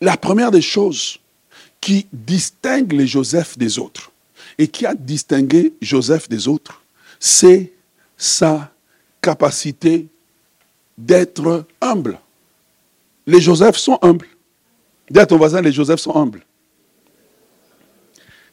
[0.00, 1.20] la première des choses
[1.80, 4.10] qui distingue les Joseph des autres,
[4.58, 6.82] et qui a distingué Joseph des autres,
[7.20, 7.72] c'est
[8.16, 8.72] sa
[9.20, 10.08] capacité
[10.98, 12.18] d'être humble.
[13.26, 14.26] Les Joseph sont humbles.
[15.10, 16.44] Dis à ton voisin, les Joseph sont humbles.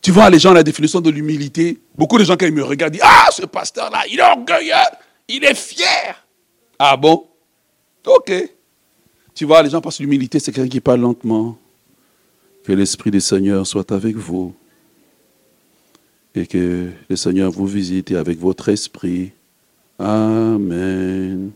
[0.02, 2.94] Tu vois, les gens, la définition de l'humilité, beaucoup de gens, quand ils me regardent,
[2.94, 4.74] disent Ah, ce pasteur-là, il est orgueilleux,
[5.28, 6.26] il est fier.
[6.78, 7.28] Ah bon?
[8.06, 8.32] Ok.
[9.36, 11.58] Tu vois, les gens pensent que l'humilité, c'est quelqu'un qui parle lentement.
[12.64, 14.54] Que l'Esprit du Seigneur soit avec vous.
[16.36, 19.32] Et que le Seigneur vous visite avec votre esprit.
[19.98, 21.52] Amen.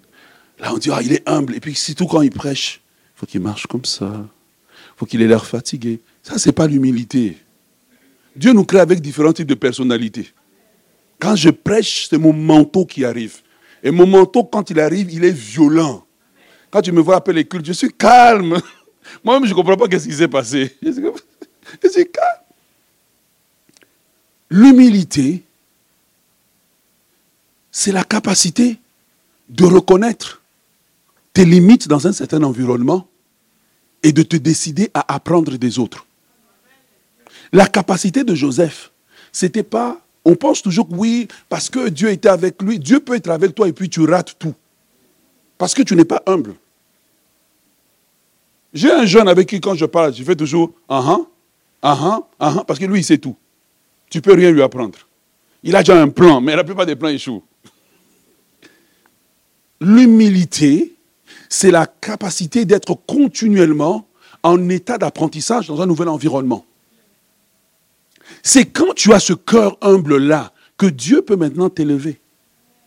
[0.59, 1.55] Là, on dit, ah, il est humble.
[1.55, 2.81] Et puis, surtout quand il prêche,
[3.23, 4.27] faut qu'il marche comme ça.
[4.97, 6.01] faut qu'il ait l'air fatigué.
[6.23, 7.37] Ça, ce n'est pas l'humilité.
[8.35, 10.33] Dieu nous crée avec différents types de personnalités.
[11.19, 13.37] Quand je prêche, c'est mon manteau qui arrive.
[13.81, 16.05] Et mon manteau, quand il arrive, il est violent.
[16.69, 18.59] Quand tu me vois appeler les cultes, je suis calme.
[19.23, 20.75] Moi-même, je ne comprends pas ce qui s'est passé.
[20.81, 22.43] Je suis calme.
[24.49, 25.43] L'humilité,
[27.71, 28.77] c'est la capacité
[29.47, 30.41] de reconnaître
[31.31, 33.07] tes limites dans un certain environnement
[34.03, 36.05] et de te décider à apprendre des autres.
[37.51, 38.91] La capacité de Joseph,
[39.31, 43.15] c'était pas, on pense toujours que oui, parce que Dieu était avec lui, Dieu peut
[43.15, 44.53] être avec toi et puis tu rates tout.
[45.57, 46.55] Parce que tu n'es pas humble.
[48.73, 51.19] J'ai un jeune avec qui, quand je parle, je fais toujours ah
[51.81, 53.35] ah, ah ah, parce que lui, il sait tout.
[54.09, 54.97] Tu peux rien lui apprendre.
[55.63, 57.43] Il a déjà un plan, mais la plupart des plans échouent.
[59.79, 60.92] L'humilité,
[61.53, 64.07] c'est la capacité d'être continuellement
[64.41, 66.65] en état d'apprentissage dans un nouvel environnement.
[68.41, 72.19] C'est quand tu as ce cœur humble-là que Dieu peut maintenant t'élever.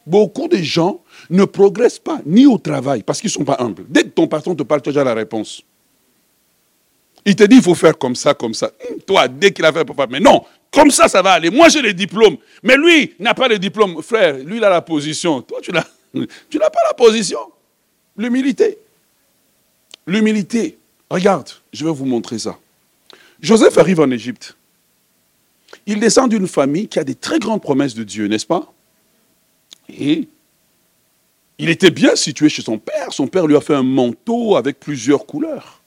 [0.05, 1.00] Beaucoup de gens
[1.31, 3.85] ne progressent pas, ni au travail, parce qu'ils ne sont pas humbles.
[3.88, 5.62] Dès que ton patron te parle, tu as déjà la réponse.
[7.24, 8.72] Il te dit, il faut faire comme ça, comme ça.
[8.90, 11.50] Hum, toi, dès qu'il a fait, pour mais non, comme ça, ça va aller.
[11.50, 12.37] Moi, j'ai les diplômes.
[12.64, 14.02] Mais lui n'a pas les diplômes.
[14.02, 15.40] Frère, lui, il a la position.
[15.42, 17.38] Toi, tu n'as pas la position.
[18.16, 18.79] L'humilité.
[20.07, 20.79] L'humilité.
[21.11, 22.59] Regarde, je vais vous montrer ça.
[23.40, 24.57] Joseph arrive en Égypte.
[25.87, 28.72] Il descend d'une famille qui a des très grandes promesses de Dieu, n'est-ce pas?
[29.88, 30.29] Et
[31.59, 33.12] Il était bien situé chez son père.
[33.12, 35.81] Son père lui a fait un manteau avec plusieurs couleurs.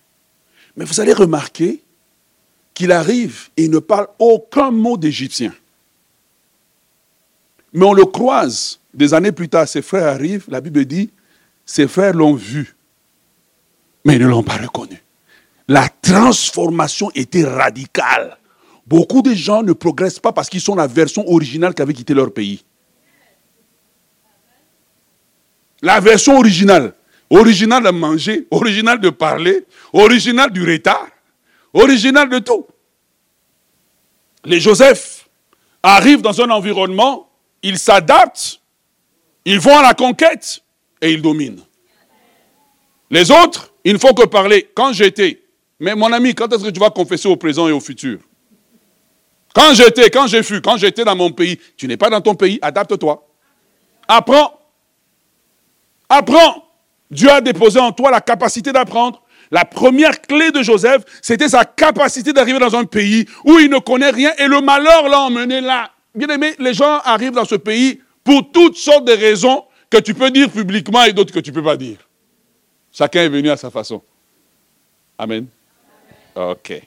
[0.76, 1.82] Mais vous allez remarquer
[2.74, 5.54] qu'il arrive et il ne parle aucun mot d'égyptien.
[7.74, 11.10] Mais on le croise des années plus tard, ses frères arrivent, la Bible dit,
[11.70, 12.76] ses frères l'ont vu,
[14.04, 15.04] mais ils ne l'ont pas reconnu.
[15.68, 18.40] La transformation était radicale.
[18.88, 22.16] Beaucoup de gens ne progressent pas parce qu'ils sont la version originale qui avait quitté
[22.16, 22.66] leur pays.
[25.84, 26.96] La version originale.
[27.30, 31.08] Originale de manger, originale de parler, originale du retard,
[31.72, 32.66] originale de tout.
[34.44, 35.30] Les Joseph
[35.84, 37.30] arrivent dans un environnement,
[37.62, 38.60] ils s'adaptent,
[39.46, 40.64] ils vont à la conquête
[41.02, 41.62] et ils dominent.
[43.10, 44.70] Les autres, il ne faut que parler.
[44.76, 45.42] Quand j'étais,
[45.80, 48.20] mais mon ami, quand est-ce que tu vas confesser au présent et au futur?
[49.54, 52.36] Quand j'étais, quand j'ai fui, quand j'étais dans mon pays, tu n'es pas dans ton
[52.36, 53.28] pays, adapte-toi.
[54.08, 54.60] Apprends.
[56.08, 56.66] Apprends.
[57.10, 59.24] Dieu a déposé en toi la capacité d'apprendre.
[59.52, 63.80] La première clé de Joseph, c'était sa capacité d'arriver dans un pays où il ne
[63.80, 65.90] connaît rien et le malheur l'a emmené là.
[66.14, 70.14] Bien aimé, les gens arrivent dans ce pays pour toutes sortes de raisons que tu
[70.14, 71.98] peux dire publiquement et d'autres que tu ne peux pas dire.
[72.92, 74.02] Chacun est venu à sa façon.
[75.18, 75.48] Amen.
[76.36, 76.82] Ok.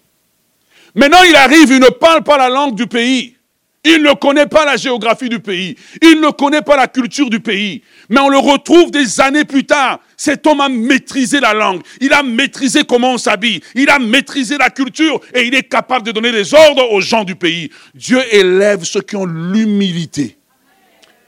[0.95, 3.37] Maintenant, il arrive, il ne parle pas la langue du pays.
[3.85, 5.77] Il ne connaît pas la géographie du pays.
[6.01, 7.83] Il ne connaît pas la culture du pays.
[8.09, 9.99] Mais on le retrouve des années plus tard.
[10.17, 11.83] Cet homme a maîtrisé la langue.
[12.01, 13.61] Il a maîtrisé comment on s'habille.
[13.75, 15.21] Il a maîtrisé la culture.
[15.35, 17.71] Et il est capable de donner des ordres aux gens du pays.
[17.93, 20.39] Dieu élève ceux qui ont l'humilité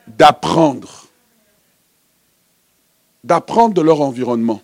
[0.06, 1.04] d'apprendre.
[3.24, 4.62] D'apprendre de leur environnement.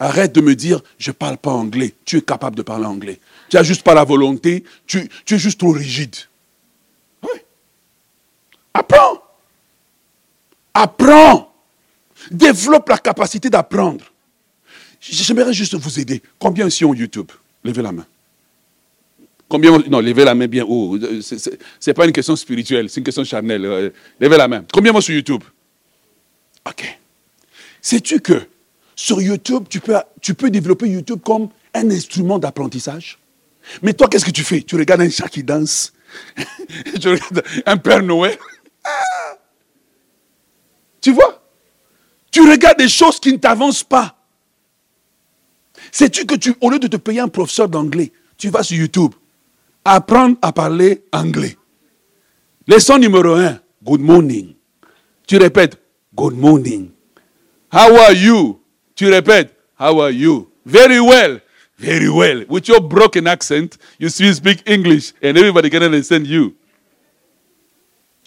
[0.00, 1.94] Arrête de me dire, je ne parle pas anglais.
[2.04, 3.20] Tu es capable de parler anglais.
[3.48, 4.64] Tu n'as juste pas la volonté.
[4.86, 6.16] Tu, es juste trop rigide.
[7.22, 7.40] Oui.
[8.74, 9.22] Apprends.
[10.74, 11.52] Apprends.
[12.30, 14.04] Développe la capacité d'apprendre.
[15.00, 16.22] J'aimerais juste vous aider.
[16.38, 17.30] Combien ici ont YouTube?
[17.62, 18.06] Levez la main.
[19.48, 20.98] Combien Non, levez la main bien haut.
[21.20, 21.50] Ce
[21.86, 23.66] n'est pas une question spirituelle, c'est une question charnelle.
[23.66, 24.64] Euh, levez la main.
[24.72, 25.44] Combien vont sur YouTube?
[26.66, 26.98] Ok.
[27.82, 28.48] Sais-tu que
[28.94, 33.18] sur YouTube, tu peux, développer YouTube comme un instrument d'apprentissage?
[33.82, 34.62] Mais toi, qu'est-ce que tu fais?
[34.62, 35.92] Tu regardes un chat qui danse.
[37.00, 38.38] tu regardes un Père Noël.
[38.84, 39.36] Ah!
[41.00, 41.42] Tu vois?
[42.30, 44.16] Tu regardes des choses qui ne t'avancent pas.
[45.90, 49.12] Sais-tu que tu, au lieu de te payer un professeur d'anglais, tu vas sur YouTube,
[49.84, 51.58] apprendre à parler anglais?
[52.68, 54.54] Leçon numéro un, good morning.
[55.26, 55.76] Tu répètes,
[56.14, 56.91] good morning.
[57.72, 58.60] How are you?
[58.94, 60.48] Tu répètes, How are you?
[60.66, 61.40] Very well.
[61.78, 62.44] Very well.
[62.48, 66.54] With your broken accent, you still speak English and everybody can understand you.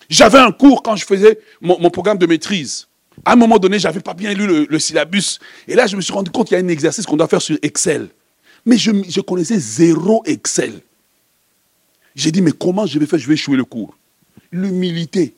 [0.09, 2.87] J'avais un cours quand je faisais mon, programme de maîtrise.
[3.23, 5.39] À un moment donné, je n'avais pas bien lu le, le, syllabus.
[5.67, 7.41] Et là, je me suis rendu compte qu'il y a un exercice qu'on doit faire
[7.41, 8.09] sur Excel.
[8.65, 10.81] Mais je, je connaissais zéro Excel.
[12.15, 13.19] J'ai dit, mais comment je vais faire?
[13.19, 13.95] Je vais échouer le cours.
[14.51, 15.33] L'humilité.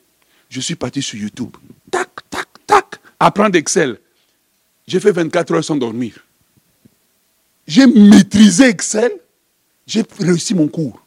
[0.50, 1.52] Je suis parti sur YouTube.
[1.92, 2.97] Tac, tac, tac.
[3.20, 4.00] Apprendre Excel.
[4.88, 6.26] J'ai fait 24 heures sans dormir.
[7.68, 9.12] J'ai maîtrisé Excel.
[9.86, 11.02] J'ai réussi mon cours.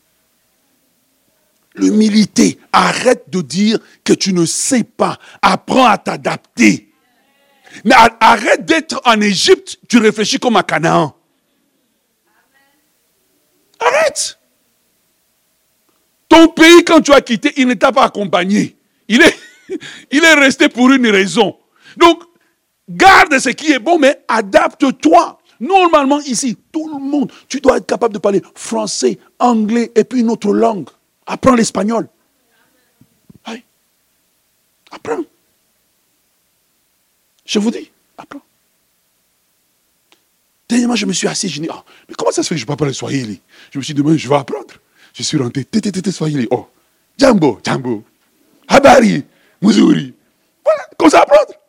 [1.75, 2.59] L'humilité.
[2.73, 5.18] Arrête de dire que tu ne sais pas.
[5.40, 6.92] Apprends à t'adapter.
[8.20, 9.79] Arrête d'être en Égypte.
[9.88, 11.16] Tu réfléchis comme à Canaan.
[13.79, 14.38] Arrête.
[16.29, 18.77] Ton pays, quand tu as quitté, il ne t'a pas accompagné.
[19.09, 19.37] Il est,
[20.11, 21.57] il est resté pour une raison.
[22.00, 22.24] Donc,
[22.90, 25.38] Garde ce qui est bon, mais adapte-toi.
[25.60, 30.20] Normalement, ici, tout le monde, tu dois être capable de parler français, anglais et puis
[30.20, 30.88] une autre langue.
[31.26, 32.08] Apprends l'espagnol.
[34.92, 35.22] Apprends.
[37.46, 38.42] Je vous dis, apprends.
[40.68, 42.64] Dernièrement, je me suis assis, je dis, oh, mais comment ça se fait que je
[42.64, 43.40] ne parle pas le Swahili?
[43.70, 44.74] Je me suis dit, demain, je vais apprendre.
[45.14, 46.48] Je suis rentré, tété, Swahili.
[46.50, 46.66] Oh,
[47.16, 48.02] Jambo, Jambo,
[48.66, 49.24] Habari,
[49.62, 50.12] Muzuri.
[50.64, 51.60] Voilà, comment ça apprendre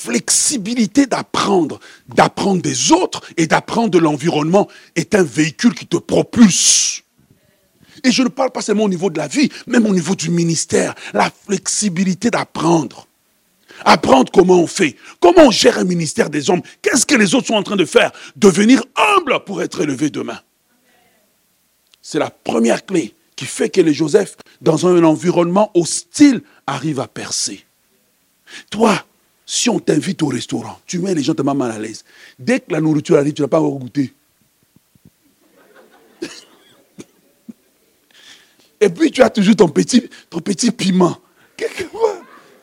[0.00, 7.02] flexibilité d'apprendre, d'apprendre des autres et d'apprendre de l'environnement est un véhicule qui te propulse.
[8.02, 10.30] Et je ne parle pas seulement au niveau de la vie, même au niveau du
[10.30, 10.94] ministère.
[11.12, 13.06] La flexibilité d'apprendre.
[13.84, 17.48] Apprendre comment on fait, comment on gère un ministère des hommes, qu'est-ce que les autres
[17.48, 20.38] sont en train de faire, devenir humble pour être élevé demain.
[22.02, 27.08] C'est la première clé qui fait que les Joseph, dans un environnement hostile, arrivent à
[27.08, 27.64] percer.
[28.70, 29.02] Toi,
[29.52, 32.04] si on t'invite au restaurant, tu mets les gens tellement mal à l'aise.
[32.38, 34.14] Dès que la nourriture arrive, tu n'as pas encore goûté.
[38.80, 41.18] Et puis tu as toujours ton petit, ton petit piment.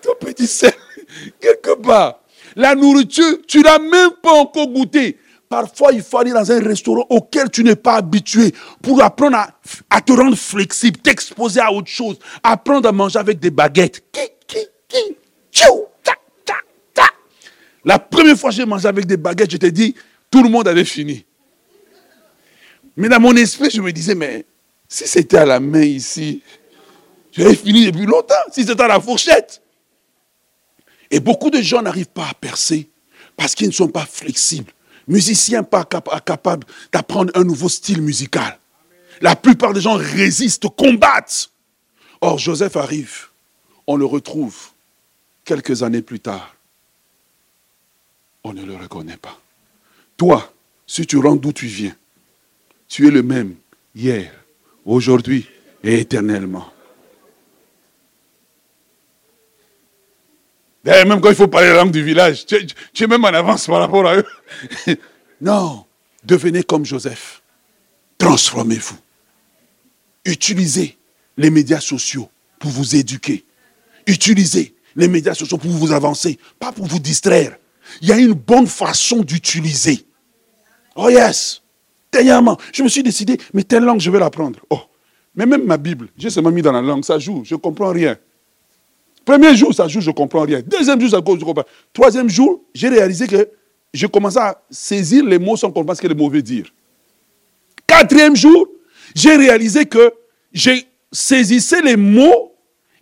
[0.02, 0.71] Ton petit sel,
[1.41, 2.21] quelque part.
[2.56, 5.17] La nourriture, tu l'as même pas encore goûté.
[5.50, 9.45] Parfois, il faut aller dans un restaurant auquel tu n'es pas habitué pour apprendre
[9.89, 14.06] à, te rendre flexible, t'exposer à autre chose, apprendre à manger avec des baguettes.
[17.88, 19.95] La première fois que j'ai mangé avec des baguettes, je t'ai dit,
[20.30, 21.26] tout le monde avait fini.
[22.95, 24.45] Mais dans mon esprit, je me disais, mais
[24.88, 26.43] si c'était à la main ici,
[27.32, 29.62] j'avais fini depuis longtemps, si c'était à la fourchette.
[31.10, 32.89] Et beaucoup de gens n'arrivent pas à percer
[33.36, 34.71] parce qu'ils ne sont pas flexibles
[35.08, 38.60] musiciens pas capables d'apprendre un nouveau style musical.
[39.21, 41.50] La plupart des gens résistent, combattent.
[42.21, 43.28] Or, Joseph arrive,
[43.88, 44.56] on le retrouve
[45.45, 46.57] quelques années plus tard.
[48.43, 49.39] On ne le reconnaît pas.
[50.15, 50.54] Toi,
[50.86, 51.95] si tu rentres d'où tu viens,
[52.88, 53.56] tu es le même
[53.93, 54.32] hier,
[54.86, 55.47] aujourd'hui
[55.84, 56.71] et éternellement.
[61.06, 63.80] même quand il faut parler la langue du village, tu, es même en avance par
[63.80, 64.26] rapport à eux.
[65.41, 65.86] non,
[66.23, 67.41] devenez comme Joseph.
[68.17, 68.97] Transformez-vous.
[70.26, 70.97] Utilisez
[71.38, 73.45] les médias sociaux pour vous éduquer.
[74.06, 77.58] Utilisez les médias sociaux pour vous avancer, pas pour vous distraire.
[78.02, 80.06] Il y a une bonne façon d'utiliser.
[80.95, 81.62] Oh yes.
[82.12, 84.60] Dernièrement, je me suis décidé, mais telle langue, je vais l'apprendre.
[84.69, 84.80] Oh,
[85.36, 87.91] mais même ma Bible, j'ai seulement mis dans la langue, ça joue, je ne comprends
[87.91, 88.17] rien.
[89.23, 90.62] Premier jour, ça joue, je ne comprends rien.
[90.65, 91.65] Deuxième jour, ça joue, je comprends.
[91.93, 93.50] Troisième jour, j'ai réalisé que
[93.93, 96.65] je commençais à saisir les mots sans comprendre ce que les mots veulent dire.
[97.86, 98.67] Quatrième jour,
[99.13, 100.13] j'ai réalisé que
[100.54, 102.54] j'ai saisissé les mots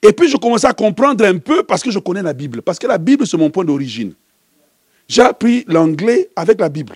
[0.01, 2.61] et puis je commençais à comprendre un peu parce que je connais la Bible.
[2.61, 4.13] Parce que la Bible, c'est mon point d'origine.
[5.07, 6.95] J'ai appris l'anglais avec la Bible.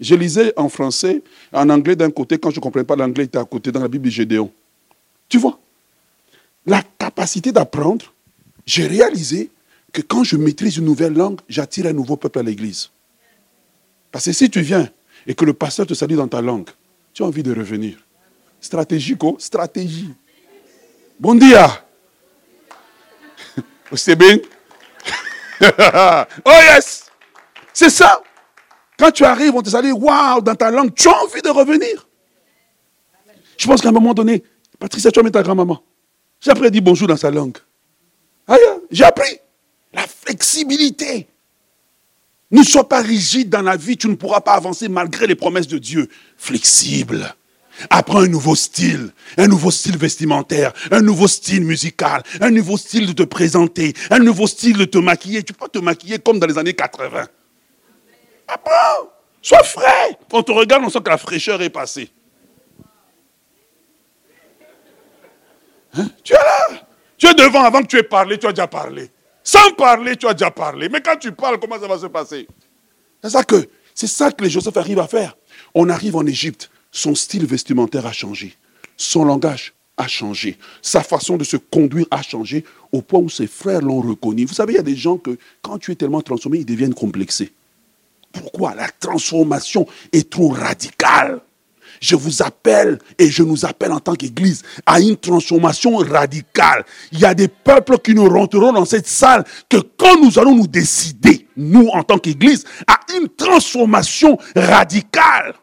[0.00, 3.38] Je lisais en français, en anglais d'un côté, quand je ne comprenais pas l'anglais, était
[3.38, 4.50] à côté dans la Bible de Gédéon.
[5.28, 5.58] Tu vois
[6.66, 8.12] La capacité d'apprendre,
[8.66, 9.50] j'ai réalisé
[9.92, 12.90] que quand je maîtrise une nouvelle langue, j'attire un nouveau peuple à l'église.
[14.10, 14.88] Parce que si tu viens
[15.26, 16.68] et que le pasteur te salue dans ta langue,
[17.14, 17.96] tu as envie de revenir.
[18.60, 20.12] Stratégique, oh, stratégie.
[21.20, 21.84] Bon dia.
[23.94, 24.38] C'est bien?
[26.44, 27.11] oh yes.
[27.72, 28.22] C'est ça.
[28.98, 32.06] Quand tu arrives, on te salue, waouh, dans ta langue, tu as envie de revenir.
[33.56, 34.42] Je pense qu'à un moment donné,
[34.78, 35.82] Patricia, tu as mis ta grand-maman.
[36.40, 37.58] J'ai après dit bonjour dans sa langue.
[38.90, 39.38] J'ai appris
[39.92, 41.28] la flexibilité.
[42.50, 45.68] Ne sois pas rigide dans la vie, tu ne pourras pas avancer malgré les promesses
[45.68, 46.08] de Dieu.
[46.36, 47.34] Flexible.
[47.88, 53.06] Apprends un nouveau style, un nouveau style vestimentaire, un nouveau style musical, un nouveau style
[53.06, 55.42] de te présenter, un nouveau style de te maquiller.
[55.42, 57.26] Tu peux te maquiller comme dans les années 80.
[58.52, 59.10] Apprends.
[59.40, 60.18] Sois frais.
[60.30, 62.10] Quand on te regarde, on sent que la fraîcheur est passée.
[65.94, 66.08] Hein?
[66.22, 66.86] Tu es là?
[67.18, 69.10] Tu es devant avant que tu aies parlé, tu as déjà parlé.
[69.44, 70.88] Sans parler, tu as déjà parlé.
[70.88, 72.46] Mais quand tu parles, comment ça va se passer?
[73.22, 75.36] C'est ça que, c'est ça que les Joseph arrivent à faire.
[75.74, 78.56] On arrive en Égypte, son style vestimentaire a changé,
[78.96, 83.46] son langage a changé, sa façon de se conduire a changé, au point où ses
[83.46, 84.44] frères l'ont reconnu.
[84.44, 86.94] Vous savez, il y a des gens que, quand tu es tellement transformé, ils deviennent
[86.94, 87.52] complexés.
[88.32, 91.40] Pourquoi La transformation est trop radicale?
[92.00, 96.84] Je vous appelle et je nous appelle en tant qu'Église à une transformation radicale.
[97.12, 100.56] Il y a des peuples qui nous rentreront dans cette salle que quand nous allons
[100.56, 105.54] nous décider, nous en tant qu'Église, à une transformation radicale.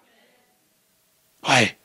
[1.48, 1.78] Ouais.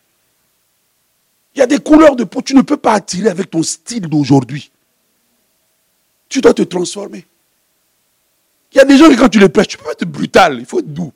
[1.55, 4.09] Il y a des couleurs de peau, tu ne peux pas attirer avec ton style
[4.09, 4.71] d'aujourd'hui.
[6.29, 7.25] Tu dois te transformer.
[8.75, 10.67] Il y a des gens qui, quand tu les prêches, tu peux être brutal, il
[10.67, 11.13] faut être doux.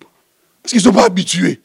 [0.63, 1.61] Parce qu'ils ne sont pas habitués.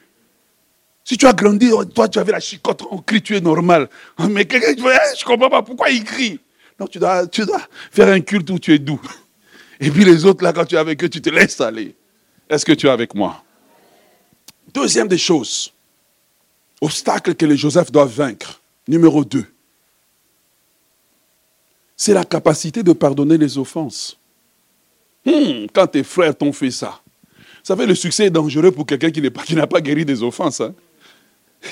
[1.04, 3.90] Si tu as grandi, toi tu avais la chicote, on crie, tu es normal.
[4.30, 6.40] Mais quelqu'un, je ne comprends pas pourquoi il crie?
[6.80, 9.02] Non, tu dois, tu dois faire un culte où tu es doux.
[9.80, 11.96] Et puis les autres, là, quand tu es avec eux, tu te laisses aller.
[12.50, 13.44] Est-ce que tu es avec moi?
[14.74, 15.72] Deuxième des choses,
[16.82, 18.62] obstacle que les Joseph doivent vaincre.
[18.88, 19.46] Numéro deux,
[21.96, 24.18] c'est la capacité de pardonner les offenses.
[25.26, 27.02] Hmm, quand tes frères t'ont fait ça,
[27.64, 29.22] vous savez, le succès est dangereux pour quelqu'un qui
[29.56, 30.60] n'a pas, guéri des offenses.
[30.60, 30.74] Hein.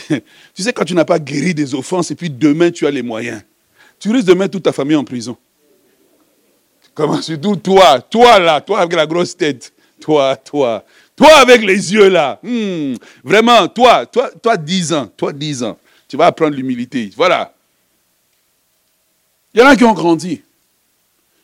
[0.53, 3.01] tu sais, quand tu n'as pas guéri des offenses et puis demain tu as les
[3.01, 3.41] moyens,
[3.99, 5.35] tu risques de mettre toute ta famille en prison.
[6.93, 11.93] Comment surtout toi, toi là, toi avec la grosse tête, toi, toi, toi avec les
[11.93, 16.55] yeux là, hmm, vraiment, toi, toi, toi 10 ans, toi 10 ans, tu vas apprendre
[16.55, 17.11] l'humilité.
[17.17, 17.53] Voilà.
[19.53, 20.41] Il y en a qui ont grandi,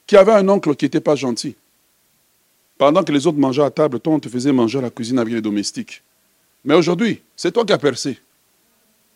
[0.05, 1.55] qui avaient un oncle qui n'était pas gentil.
[2.77, 5.17] Pendant que les autres mangeaient à table, toi, on te faisait manger à la cuisine
[5.19, 6.03] avec les domestiques.
[6.63, 8.19] Mais aujourd'hui, c'est toi qui as percé.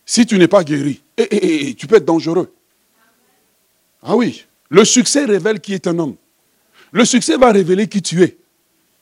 [0.05, 2.51] Si tu n'es pas guéri, eh, eh, eh, tu peux être dangereux.
[4.01, 6.15] Ah oui, le succès révèle qui est un homme.
[6.91, 8.37] Le succès va révéler qui tu es.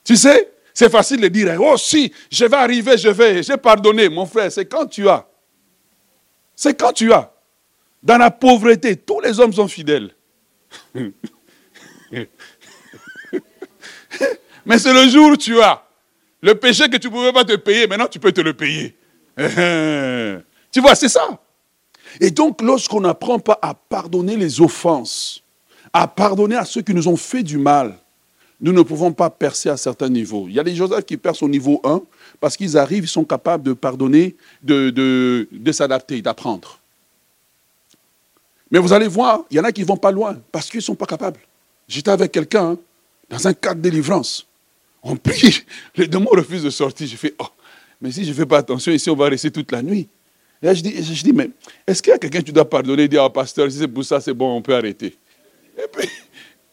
[0.04, 4.08] Tu sais, c'est facile de dire, oh si, je vais arriver, je vais, j'ai pardonné.
[4.08, 5.26] Mon frère, c'est quand tu as.
[6.54, 7.32] C'est quand tu as.
[8.02, 10.14] Dans la pauvreté, tous les hommes sont fidèles.
[14.66, 15.82] Mais c'est le jour où tu as.
[16.42, 18.96] Le péché que tu ne pouvais pas te payer, maintenant tu peux te le payer.
[20.72, 21.38] tu vois, c'est ça.
[22.20, 25.42] Et donc, lorsqu'on n'apprend pas à pardonner les offenses,
[25.92, 27.98] à pardonner à ceux qui nous ont fait du mal,
[28.60, 30.46] nous ne pouvons pas percer à certains niveaux.
[30.48, 32.02] Il y a des Joseph qui percent au niveau 1
[32.40, 36.78] parce qu'ils arrivent, ils sont capables de pardonner, de, de, s'adapter, d'apprendre.
[38.70, 40.78] Mais vous allez voir, il y en a qui ne vont pas loin parce qu'ils
[40.78, 41.40] ne sont pas capables.
[41.88, 42.78] J'étais avec quelqu'un hein,
[43.30, 44.46] dans un cadre de délivrance.
[45.02, 45.64] On prie,
[45.96, 47.06] les démons refusent de sortir.
[47.06, 47.46] Je fais, oh,
[48.00, 50.08] mais si je ne fais pas attention, ici, on va rester toute la nuit.
[50.62, 51.50] Et là, je dis, je dis mais
[51.86, 53.88] est-ce qu'il y a quelqu'un qui tu dois pardonner et dire, oh, pasteur, si c'est
[53.88, 55.16] pour ça, c'est bon, on peut arrêter.
[55.78, 56.08] Et puis,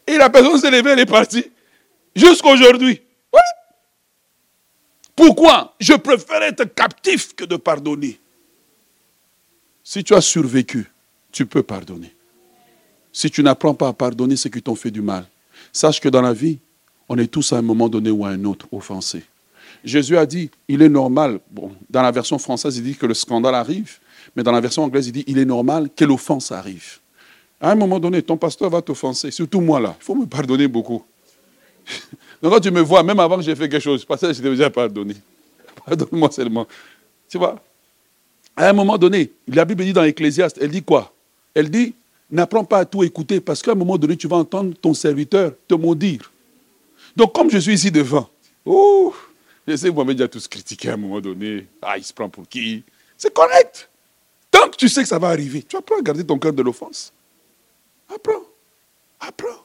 [0.06, 1.44] et la personne s'est levée, elle est partie.
[2.14, 3.00] Jusqu'aujourd'hui.
[5.18, 8.20] Pourquoi Je préfère être captif que de pardonner?
[9.82, 10.88] Si tu as survécu,
[11.32, 12.14] tu peux pardonner.
[13.12, 15.26] Si tu n'apprends pas à pardonner ceux qui t'ont fait du mal,
[15.72, 16.60] sache que dans la vie,
[17.08, 19.24] on est tous à un moment donné ou à un autre offensés.
[19.84, 21.40] Jésus a dit, il est normal,
[21.88, 23.98] dans la version française, il dit que le scandale arrive,
[24.34, 26.98] mais dans la version anglaise, il dit, il est normal que l'offense arrive.
[27.60, 29.96] À un moment donné, ton pasteur va t'offenser, surtout moi là.
[30.00, 31.02] Il faut me pardonner beaucoup.
[32.42, 34.50] Donc quand tu me vois, même avant que j'ai fait quelque chose, pasteur, je t'ai
[34.50, 35.14] déjà pardonné.
[35.86, 36.66] Pardonne-moi seulement.
[37.28, 37.60] Tu vois?
[38.56, 41.12] À un moment donné, la Bible dit dans l'Ecclésiaste, elle dit quoi?
[41.54, 41.94] Elle dit,
[42.30, 45.52] n'apprends pas à tout écouter, parce qu'à un moment donné, tu vas entendre ton serviteur
[45.66, 46.30] te maudire.
[47.18, 48.30] Donc comme je suis ici devant,
[48.64, 51.66] je sais que vous m'avez déjà tous critiqué à un moment donné.
[51.82, 52.84] Ah, il se prend pour qui?
[53.16, 53.90] C'est correct.
[54.52, 56.62] Tant que tu sais que ça va arriver, tu apprends à garder ton cœur de
[56.62, 57.12] l'offense.
[58.08, 58.44] Apprends.
[59.18, 59.64] Apprends.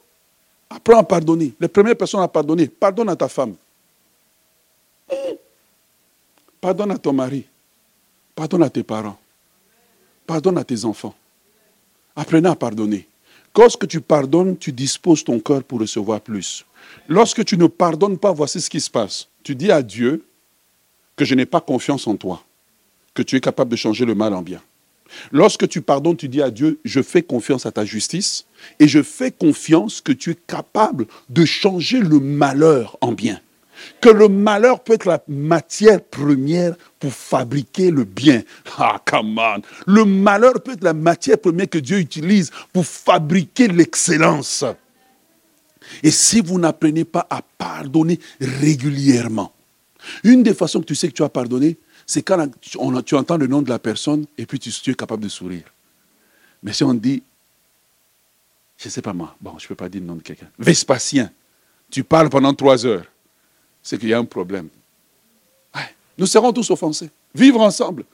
[0.68, 1.54] Apprends à pardonner.
[1.60, 3.54] Les premières personnes à pardonner, pardonne à ta femme.
[6.60, 7.44] Pardonne à ton mari.
[8.34, 9.16] Pardonne à tes parents.
[10.26, 11.14] Pardonne à tes enfants.
[12.16, 13.06] Apprenez à pardonner.
[13.56, 16.64] Lorsque tu pardonnes, tu disposes ton cœur pour recevoir plus.
[17.08, 19.28] Lorsque tu ne pardonnes pas, voici ce qui se passe.
[19.42, 20.24] Tu dis à Dieu
[21.16, 22.42] que je n'ai pas confiance en toi,
[23.14, 24.60] que tu es capable de changer le mal en bien.
[25.32, 28.46] Lorsque tu pardonnes, tu dis à Dieu, je fais confiance à ta justice
[28.80, 33.40] et je fais confiance que tu es capable de changer le malheur en bien.
[34.00, 38.42] Que le malheur peut être la matière première pour fabriquer le bien.
[38.78, 39.62] Ah, come on.
[39.86, 44.64] Le malheur peut être la matière première que Dieu utilise pour fabriquer l'excellence.
[46.02, 49.52] Et si vous n'apprenez pas à pardonner régulièrement,
[50.22, 53.46] une des façons que tu sais que tu as pardonné, c'est quand tu entends le
[53.46, 55.64] nom de la personne et puis tu, es capable de sourire.
[56.62, 57.22] Mais si on dit,
[58.76, 60.48] je ne sais pas moi, bon, je ne peux pas dire le nom de quelqu'un,
[60.58, 61.30] Vespasien,
[61.90, 63.06] tu parles pendant trois heures,
[63.82, 64.68] c'est qu'il y a un problème.
[66.18, 67.10] nous serons tous offensés.
[67.34, 68.04] Vivre ensemble,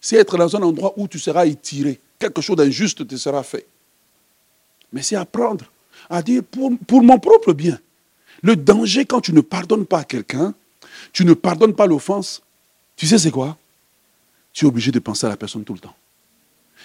[0.00, 2.00] c'est être dans un endroit où tu seras étiré.
[2.18, 3.66] Quelque chose d'injuste te sera fait.
[4.92, 5.70] Mais c'est apprendre
[6.10, 7.78] à dire pour, mon propre bien.
[8.42, 10.54] Le danger quand tu ne pardonnes pas à quelqu'un,
[11.12, 12.42] tu ne pardonnes pas l'offense,
[12.96, 13.56] tu sais c'est quoi?
[14.52, 15.94] Tu es obligé de penser à la personne tout le temps.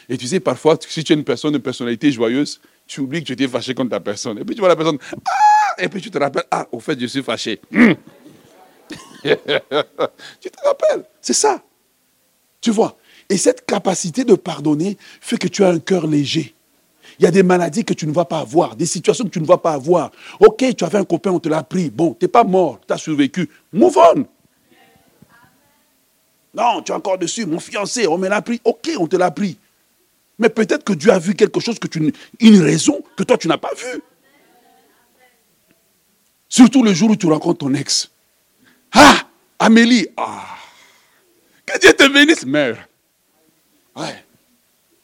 [0.07, 3.25] Et tu sais, parfois, si tu es une personne de personnalité joyeuse, tu oublies que
[3.27, 4.37] tu étais fâché contre ta personne.
[4.37, 6.99] Et puis tu vois la personne, ah Et puis tu te rappelles, ah, au fait,
[6.99, 7.59] je suis fâché.
[7.71, 7.87] tu
[9.23, 11.63] te rappelles, c'est ça.
[12.61, 12.97] Tu vois.
[13.29, 16.53] Et cette capacité de pardonner fait que tu as un cœur léger.
[17.19, 19.41] Il y a des maladies que tu ne vas pas avoir, des situations que tu
[19.41, 20.11] ne vas pas avoir.
[20.39, 21.89] Ok, tu avais un copain, on te l'a pris.
[21.89, 23.49] Bon, tu n'es pas mort, tu as survécu.
[23.71, 24.25] Move on.
[26.53, 27.45] Non, tu es encore dessus.
[27.45, 28.59] Mon fiancé, on me l'a pris.
[28.63, 29.57] Ok, on te l'a pris.
[30.39, 33.47] Mais peut-être que Dieu a vu quelque chose, que tu, une raison que toi, tu
[33.47, 34.01] n'as pas vu.
[36.49, 38.09] Surtout le jour où tu rencontres ton ex.
[38.93, 39.27] Ah,
[39.59, 40.07] Amélie.
[40.17, 40.57] Ah.
[41.65, 42.87] Que Dieu te bénisse, mère.
[43.95, 44.23] Ouais.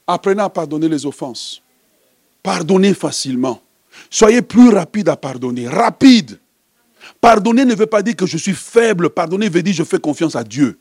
[0.07, 1.60] Apprenez à pardonner les offenses.
[2.43, 3.61] Pardonnez facilement.
[4.09, 5.67] Soyez plus rapide à pardonner.
[5.67, 6.39] Rapide.
[7.19, 9.09] Pardonner ne veut pas dire que je suis faible.
[9.09, 10.79] Pardonner veut dire que je fais confiance à Dieu.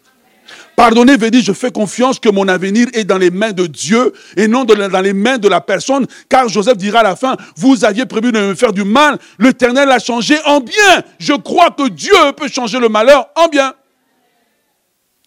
[0.74, 4.12] Pardonner veut dire je fais confiance que mon avenir est dans les mains de Dieu
[4.36, 6.06] et non dans les mains de la personne.
[6.28, 9.90] Car Joseph dira à la fin, vous aviez prévu de me faire du mal, l'Éternel
[9.90, 11.04] a changé en bien.
[11.18, 13.74] Je crois que Dieu peut changer le malheur en bien.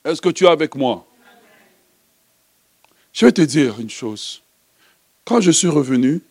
[0.03, 1.07] Est-ce que tu es avec moi?
[3.13, 4.42] Je vais te dire une chose.
[5.25, 6.21] Quand je suis revenu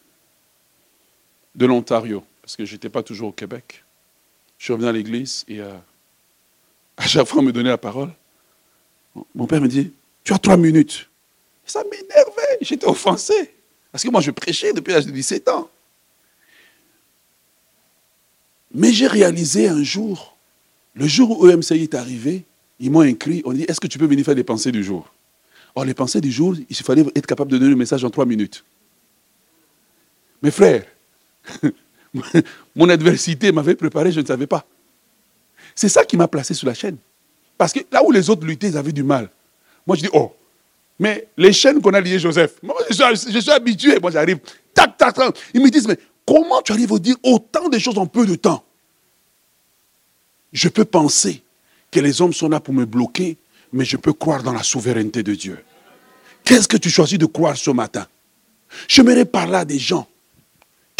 [1.54, 3.84] de l'Ontario, parce que je n'étais pas toujours au Québec,
[4.58, 5.74] je suis revenu à l'église et euh,
[6.96, 8.12] à chaque fois on me donnait la parole.
[9.34, 9.92] Mon père me dit,
[10.24, 11.08] tu as trois minutes.
[11.64, 13.54] Ça m'énervait, j'étais offensé.
[13.90, 15.68] Parce que moi je prêchais depuis l'âge de 17 ans.
[18.74, 20.36] Mais j'ai réalisé un jour,
[20.94, 22.44] le jour où EMCI est arrivé,
[22.80, 25.12] ils m'ont écrit, on dit, est-ce que tu peux venir faire les pensées du jour?
[25.74, 28.26] Or, les pensées du jour, il fallait être capable de donner le message en trois
[28.26, 28.64] minutes.
[30.42, 30.84] Mes frères,
[32.76, 34.64] mon adversité m'avait préparé, je ne savais pas.
[35.74, 36.96] C'est ça qui m'a placé sur la chaîne.
[37.56, 39.30] Parce que là où les autres luttaient, ils avaient du mal.
[39.86, 40.34] Moi, je dis, oh,
[40.98, 42.94] mais les chaînes qu'on a liées Joseph, moi, je
[43.40, 43.98] suis, habitué.
[44.00, 44.38] Moi, j'arrive,
[44.74, 45.16] tac, tac.
[45.54, 48.34] Ils me disent, mais comment tu arrives à dire autant de choses en peu de
[48.34, 48.64] temps?
[50.52, 51.42] Je peux penser
[51.90, 53.38] que les hommes sont là pour me bloquer,
[53.72, 55.64] mais je peux croire dans la souveraineté de Dieu.
[56.44, 58.06] Qu'est-ce que tu choisis de croire ce matin?
[58.88, 60.06] J'aimerais parler à des gens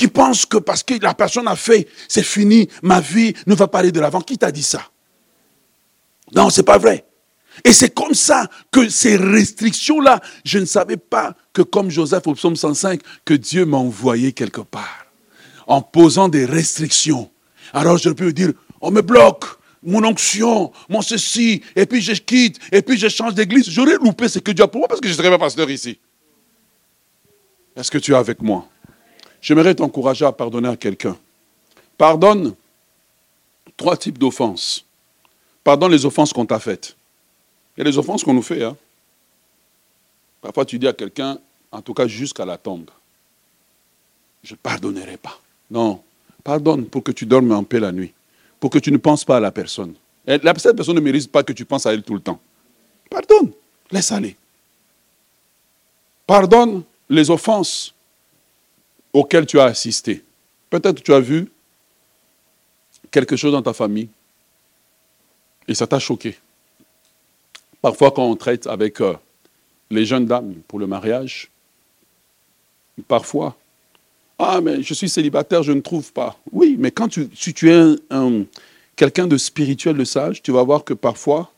[0.02, 3.68] qui pensent que parce que la personne a fait, c'est fini, ma vie ne va
[3.68, 4.20] pas aller de l'avant.
[4.20, 4.82] Qui t'a dit ça?
[6.34, 7.06] Non, c'est pas vrai.
[7.64, 12.34] Et c'est comme ça que ces restrictions-là, je ne savais pas que comme Joseph au
[12.34, 15.06] psaume 105, que Dieu m'a envoyé quelque part,
[15.68, 17.30] en posant des restrictions.
[17.72, 18.50] Alors je peux dire,
[18.80, 19.44] on me bloque,
[19.84, 23.70] mon onction, mon ceci, et puis je quitte, et puis je change d'église.
[23.70, 26.00] J'aurais loupé ce que Dieu a pour moi parce que je serais pas pasteur ici.
[27.76, 28.66] Est-ce que tu es avec moi?
[29.42, 31.18] J'aimerais t'encourager à pardonner à quelqu'un.
[31.98, 32.54] Pardonne
[33.76, 34.84] trois types d'offenses.
[35.64, 36.96] Pardonne les offenses qu'on t'a faites.
[37.76, 38.62] Il y a des offenses qu'on nous fait.
[38.62, 38.76] Hein.
[40.40, 41.38] Parfois, tu dis à quelqu'un,
[41.72, 42.88] en tout cas jusqu'à la tombe,
[44.44, 45.38] je ne pardonnerai pas.
[45.70, 46.02] Non,
[46.44, 48.12] pardonne pour que tu dormes en paix la nuit,
[48.60, 49.94] pour que tu ne penses pas à la personne.
[50.26, 52.40] cette personne ne mérite pas que tu penses à elle tout le temps.
[53.10, 53.52] Pardonne,
[53.90, 54.36] laisse aller.
[56.26, 57.91] Pardonne les offenses
[59.12, 60.22] auxquelles tu as assisté.
[60.70, 61.50] Peut-être tu as vu
[63.10, 64.08] quelque chose dans ta famille
[65.68, 66.36] et ça t'a choqué.
[67.80, 69.14] Parfois, quand on traite avec euh,
[69.90, 71.50] les jeunes dames pour le mariage,
[73.08, 73.56] parfois,
[74.38, 76.36] ah, mais je suis célibataire, je ne trouve pas.
[76.52, 78.44] Oui, mais quand tu, si tu es un,
[78.96, 81.52] quelqu'un de spirituel, de sage, tu vas voir que parfois,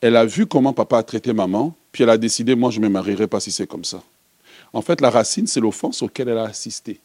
[0.00, 2.86] elle a vu comment papa a traité maman, puis elle a décidé, moi, je ne
[2.86, 4.02] me marierai pas si c'est comme ça.
[4.72, 7.00] En fait, la racine, c'est l'offense auquel elle a assisté.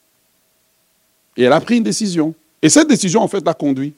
[1.38, 2.34] Et elle a pris une décision.
[2.62, 3.94] Et cette décision, en fait, l'a conduit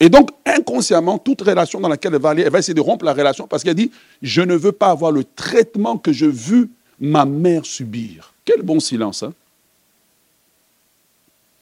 [0.00, 3.04] et donc, inconsciemment, toute relation dans laquelle elle va aller, elle va essayer de rompre
[3.04, 3.90] la relation parce qu'elle dit,
[4.22, 6.68] je ne veux pas avoir le traitement que je vu
[7.00, 8.34] ma mère subir.
[8.44, 9.32] Quel bon silence, hein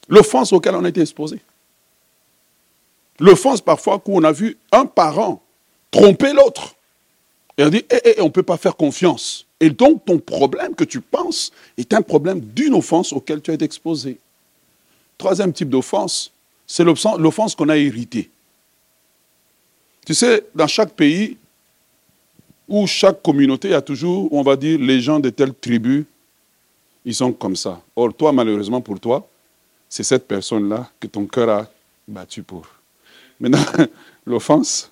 [0.09, 1.39] L'offense auquel on a été exposé.
[3.19, 5.41] L'offense parfois où on a vu un parent
[5.91, 6.75] tromper l'autre.
[7.57, 9.45] Et on dit, eh, eh, on ne peut pas faire confiance.
[9.63, 13.53] Et donc, ton problème que tu penses est un problème d'une offense auquel tu as
[13.53, 14.19] été exposé.
[15.17, 16.33] Troisième type d'offense,
[16.67, 18.29] c'est l'offense qu'on a héritée.
[20.05, 21.37] Tu sais, dans chaque pays
[22.67, 26.05] ou chaque communauté, il y a toujours, on va dire, les gens de telle tribu,
[27.05, 27.81] ils sont comme ça.
[27.95, 29.25] Or, toi, malheureusement pour toi,
[29.87, 31.71] c'est cette personne-là que ton cœur a
[32.05, 32.67] battu pour.
[33.39, 33.63] Maintenant,
[34.25, 34.91] l'offense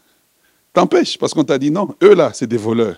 [0.72, 2.96] t'empêche parce qu'on t'a dit non, eux là, c'est des voleurs.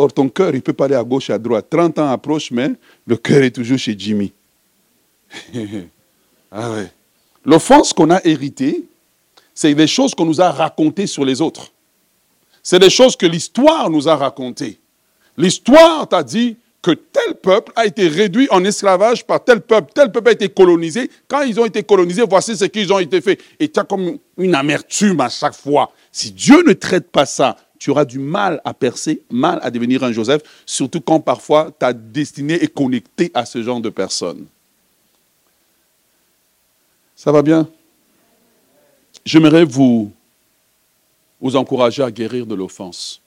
[0.00, 1.66] Or, ton cœur, il peut pas aller à gauche à droite.
[1.68, 2.70] 30 ans approche, mais
[3.04, 4.32] le cœur est toujours chez Jimmy.
[6.52, 6.92] ah ouais.
[7.44, 8.84] L'offense qu'on a héritée,
[9.52, 11.72] c'est des choses qu'on nous a racontées sur les autres.
[12.62, 14.78] C'est des choses que l'histoire nous a racontées.
[15.36, 20.12] L'histoire t'a dit que tel peuple a été réduit en esclavage par tel peuple, tel
[20.12, 21.10] peuple a été colonisé.
[21.26, 23.40] Quand ils ont été colonisés, voici ce qu'ils ont été faits.
[23.58, 25.90] Et tu as comme une amertume à chaque fois.
[26.12, 30.02] Si Dieu ne traite pas ça, tu auras du mal à percer, mal à devenir
[30.04, 34.46] un Joseph, surtout quand parfois ta destinée est connectée à ce genre de personnes.
[37.14, 37.68] Ça va bien?
[39.24, 40.12] J'aimerais vous,
[41.42, 43.20] encourager à guérir de l'offense.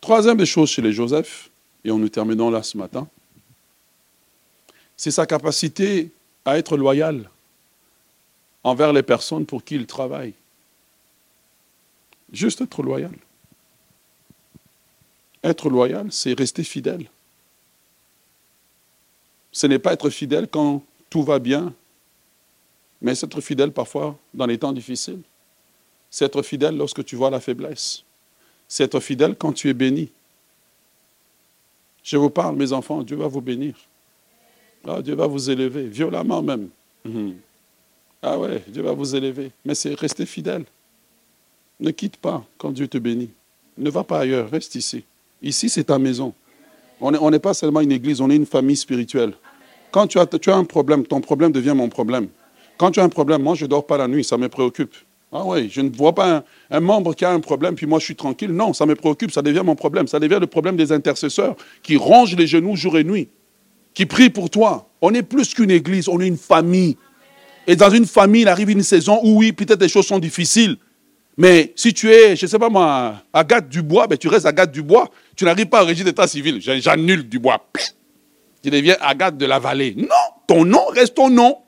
[0.00, 1.50] Troisième des choses chez les Joseph,
[1.84, 3.08] et on nous terminons là ce matin,
[4.96, 6.10] c'est sa capacité
[6.44, 7.28] à être loyal
[8.64, 10.34] envers les personnes pour qui il travaille.
[12.32, 13.14] Juste être loyal.
[15.42, 17.08] Être loyal, c'est rester fidèle.
[19.52, 21.72] Ce n'est pas être fidèle quand tout va bien
[23.00, 25.20] mais c'est être fidèle parfois dans les temps difficiles.
[26.10, 28.02] C'est être fidèle lorsque tu vois la faiblesse.
[28.66, 30.10] C'est être fidèle quand tu es béni.
[32.02, 33.74] Je vous parle, mes enfants, Dieu va vous bénir.
[34.86, 36.68] Ah, Dieu va vous élever, violemment même.
[37.04, 37.36] Mhm.
[38.22, 39.52] Ah ouais, Dieu va vous élever.
[39.64, 40.64] Mais c'est rester fidèle.
[41.80, 43.30] Ne quitte pas quand Dieu te bénit.
[43.76, 45.04] Ne va pas ailleurs, reste ici.
[45.42, 46.34] Ici, c'est ta maison.
[47.00, 49.34] On n'est pas seulement une église, on est une famille spirituelle.
[49.92, 52.28] Quand tu as, un problème, ton problème devient mon problème.
[52.76, 54.94] Quand tu as un problème, moi, je ne dors pas la nuit, ça me préoccupe.
[55.32, 58.06] Ah oui, je ne vois pas un, membre qui a un problème, puis moi je
[58.06, 58.50] suis tranquille.
[58.50, 60.08] Non, ça me préoccupe, ça devient mon problème.
[60.08, 63.28] Ça devient le problème des intercesseurs qui rongent les genoux jour et nuit,
[63.92, 64.88] qui prient pour toi.
[65.02, 66.96] On est plus qu'une église, on est une famille.
[67.66, 70.78] Et dans une famille, il arrive une saison où, oui, peut-être les choses sont difficiles.
[71.40, 74.72] Mais si tu es, je ne sais pas moi, Agathe Dubois, ben tu restes Agathe
[74.72, 75.08] Dubois.
[75.36, 76.60] Tu n'arrives pas au régime d'état civil.
[76.60, 77.64] J'annule Dubois.
[78.60, 79.94] Tu deviens Agathe de la vallée.
[79.96, 80.06] Non,
[80.48, 81.58] ton nom reste ton nom.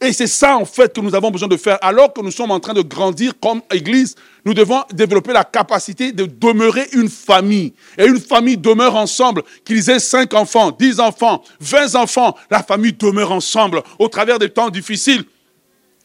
[0.00, 1.76] Et c'est ça, en fait, que nous avons besoin de faire.
[1.82, 4.14] Alors que nous sommes en train de grandir comme Église,
[4.44, 7.74] nous devons développer la capacité de demeurer une famille.
[7.98, 9.42] Et une famille demeure ensemble.
[9.66, 14.48] Qu'ils aient cinq enfants, dix enfants, vingt enfants, la famille demeure ensemble au travers des
[14.48, 15.24] temps difficiles.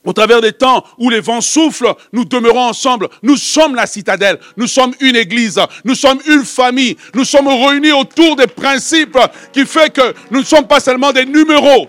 [0.05, 3.07] Au travers des temps où les vents soufflent, nous demeurons ensemble.
[3.21, 4.37] Nous sommes la citadelle.
[4.57, 5.59] Nous sommes une église.
[5.85, 6.97] Nous sommes une famille.
[7.13, 9.17] Nous sommes réunis autour des principes
[9.53, 11.87] qui fait que nous ne sommes pas seulement des numéros.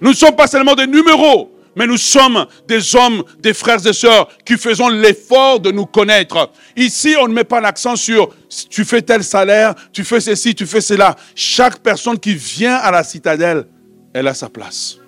[0.00, 3.92] Nous ne sommes pas seulement des numéros, mais nous sommes des hommes, des frères et
[3.92, 6.50] sœurs qui faisons l'effort de nous connaître.
[6.76, 8.30] Ici, on ne met pas l'accent sur
[8.68, 11.16] tu fais tel salaire, tu fais ceci, tu fais cela.
[11.34, 13.66] Chaque personne qui vient à la citadelle,
[14.12, 15.01] elle a sa place.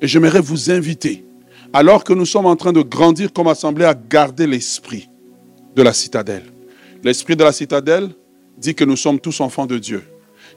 [0.00, 1.24] Et j'aimerais vous inviter,
[1.72, 5.08] alors que nous sommes en train de grandir comme assemblée, à garder l'esprit
[5.74, 6.44] de la citadelle.
[7.02, 8.10] L'esprit de la citadelle
[8.58, 10.02] dit que nous sommes tous enfants de Dieu.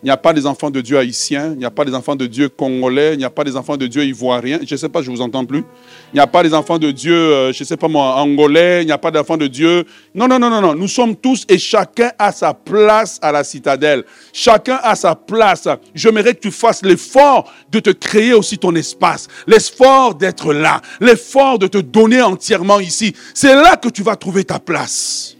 [0.01, 2.15] Il n'y a pas des enfants de Dieu haïtiens, il n'y a pas des enfants
[2.15, 4.59] de Dieu congolais, il n'y a pas des enfants de Dieu ivoiriens.
[4.65, 5.65] Je ne sais pas, je ne vous entends plus.
[6.13, 8.81] Il n'y a pas des enfants de Dieu, euh, je ne sais pas moi, angolais,
[8.81, 9.83] il n'y a pas d'enfants de Dieu.
[10.15, 10.73] Non, non, non, non, non.
[10.73, 14.05] Nous sommes tous et chacun a sa place à la citadelle.
[14.31, 15.67] Chacun a sa place.
[15.93, 19.27] J'aimerais que tu fasses l'effort de te créer aussi ton espace.
[19.47, 20.81] L'effort d'être là.
[21.01, 23.13] L'effort de te donner entièrement ici.
[23.33, 25.35] C'est là que tu vas trouver ta place.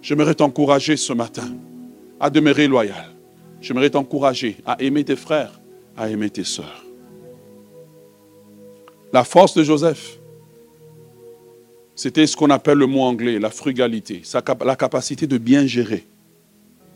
[0.00, 1.48] J'aimerais t'encourager ce matin
[2.18, 3.11] à demeurer loyal
[3.62, 5.58] J'aimerais t'encourager à aimer tes frères,
[5.96, 6.84] à aimer tes sœurs.
[9.12, 10.18] La force de Joseph,
[11.94, 14.22] c'était ce qu'on appelle le mot anglais, la frugalité,
[14.64, 16.04] la capacité de bien gérer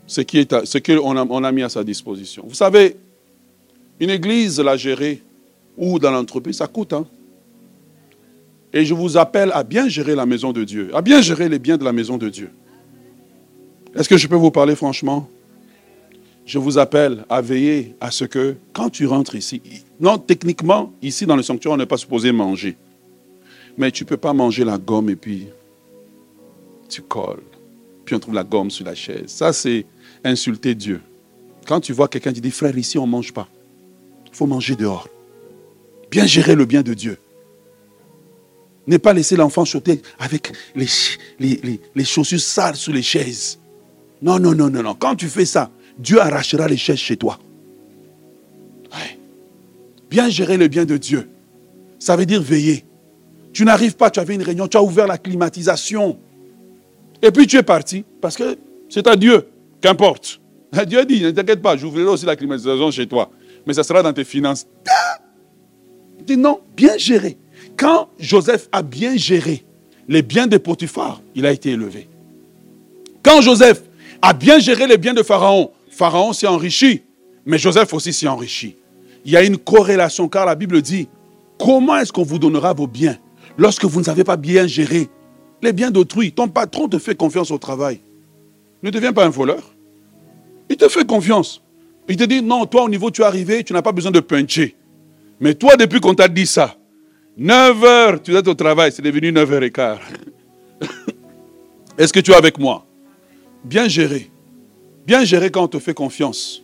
[0.07, 2.45] ce qu'on a, mis à sa disposition.
[2.47, 2.95] Vous savez,
[3.99, 5.21] une église, la gérer,
[5.77, 6.93] ou dans l'entreprise, ça coûte.
[6.93, 7.05] Hein?
[8.73, 11.59] Et je vous appelle à bien gérer la maison de Dieu, à bien gérer les
[11.59, 12.49] biens de la maison de Dieu.
[13.95, 15.29] Est-ce que je peux vous parler franchement?
[16.47, 19.61] Je vous appelle à veiller à ce que quand tu rentres ici,
[19.99, 22.77] non, techniquement, ici dans le sanctuaire, on n'est pas supposé manger.
[23.77, 25.47] Mais tu ne peux pas manger la gomme et puis
[26.87, 27.43] tu colles.
[28.05, 29.25] Puis on trouve la gomme sur la chaise.
[29.27, 29.85] Ça, c'est
[30.23, 31.01] insulter Dieu.
[31.67, 33.49] Quand tu vois quelqu'un qui dit, frère, ici, on ne mange pas.
[34.27, 35.09] Il faut manger dehors.
[36.09, 37.17] Bien gérer le bien de Dieu.
[38.87, 43.59] Ne pas laisser l'enfant sauter avec les, chaussures sales sous les chaises.
[44.21, 44.95] Non, non, non, non, non.
[44.95, 45.69] Quand tu fais ça,
[45.99, 47.39] Dieu arrachera les chaises chez toi.
[50.09, 51.29] Bien gérer le bien de Dieu.
[51.99, 52.85] Ça veut dire veiller.
[53.53, 56.17] Tu n'arrives pas, tu avais une réunion, tu as ouvert la climatisation.
[57.21, 58.57] Et puis tu es parti parce que
[58.89, 59.47] c'est à Dieu.
[59.81, 60.39] Qu'importe.
[60.87, 63.31] Dieu dit, ne t'inquiète pas, j'ouvrirai aussi la climatisation chez toi.
[63.65, 64.65] Mais ça sera dans tes finances.
[66.25, 67.37] Dis non, bien géré.
[67.75, 69.63] Quand Joseph a bien géré
[70.07, 72.07] les biens de Potiphar, il a été élevé.
[73.23, 73.83] Quand Joseph
[74.21, 77.01] a bien géré les biens de Pharaon, Pharaon s'est enrichi,
[77.45, 78.75] mais Joseph aussi s'est enrichi.
[79.25, 81.09] Il y a une corrélation car la Bible dit,
[81.59, 83.17] comment est-ce qu'on vous donnera vos biens
[83.57, 85.09] lorsque vous ne savez pas bien gérer
[85.63, 86.31] les biens d'autrui?
[86.31, 87.99] Ton patron te fait confiance au travail.
[88.83, 89.73] Ne deviens pas un voleur.
[90.69, 91.63] Il te fait confiance.
[92.07, 94.19] Il te dit, non, toi au niveau tu es arrivé, tu n'as pas besoin de
[94.19, 94.75] puncher.
[95.39, 96.75] Mais toi, depuis qu'on t'a dit ça,
[97.37, 100.83] 9 heures, tu es au travail, c'est devenu 9 h et.
[101.97, 102.85] Est-ce que tu es avec moi?
[103.63, 104.29] Bien géré.
[105.07, 106.63] Bien gérer quand on te fait confiance.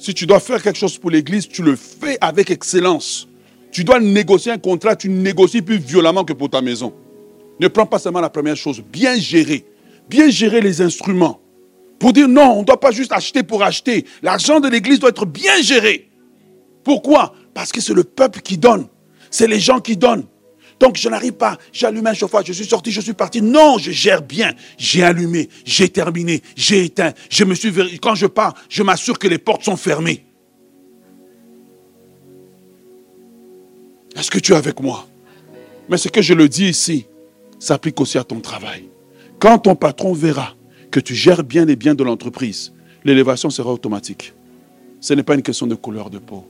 [0.00, 3.28] Si tu dois faire quelque chose pour l'Église, tu le fais avec excellence.
[3.70, 6.92] Tu dois négocier un contrat, tu négocies plus violemment que pour ta maison.
[7.60, 9.64] Ne prends pas seulement la première chose, bien gérer.
[10.08, 11.40] Bien gérer les instruments.
[12.00, 14.04] Pour dire non, on ne doit pas juste acheter pour acheter.
[14.22, 16.10] L'argent de l'Église doit être bien géré.
[16.82, 17.32] Pourquoi?
[17.54, 18.88] Parce que c'est le peuple qui donne.
[19.30, 20.24] C'est les gens qui donnent.
[20.80, 23.42] Donc je n'arrive pas, j'allume un chauffage, je suis sorti, je suis parti.
[23.42, 24.52] Non, je gère bien.
[24.76, 27.12] J'ai allumé, j'ai terminé, j'ai éteint.
[27.30, 30.24] Je me suis quand je pars, je m'assure que les portes sont fermées.
[34.16, 35.06] Est-ce que tu es avec moi?
[35.88, 37.06] Mais ce que je le dis ici
[37.58, 38.88] s'applique aussi à ton travail.
[39.38, 40.54] Quand ton patron verra
[40.90, 42.72] que tu gères bien les biens de l'entreprise,
[43.04, 44.32] l'élévation sera automatique.
[45.00, 46.48] Ce n'est pas une question de couleur de peau.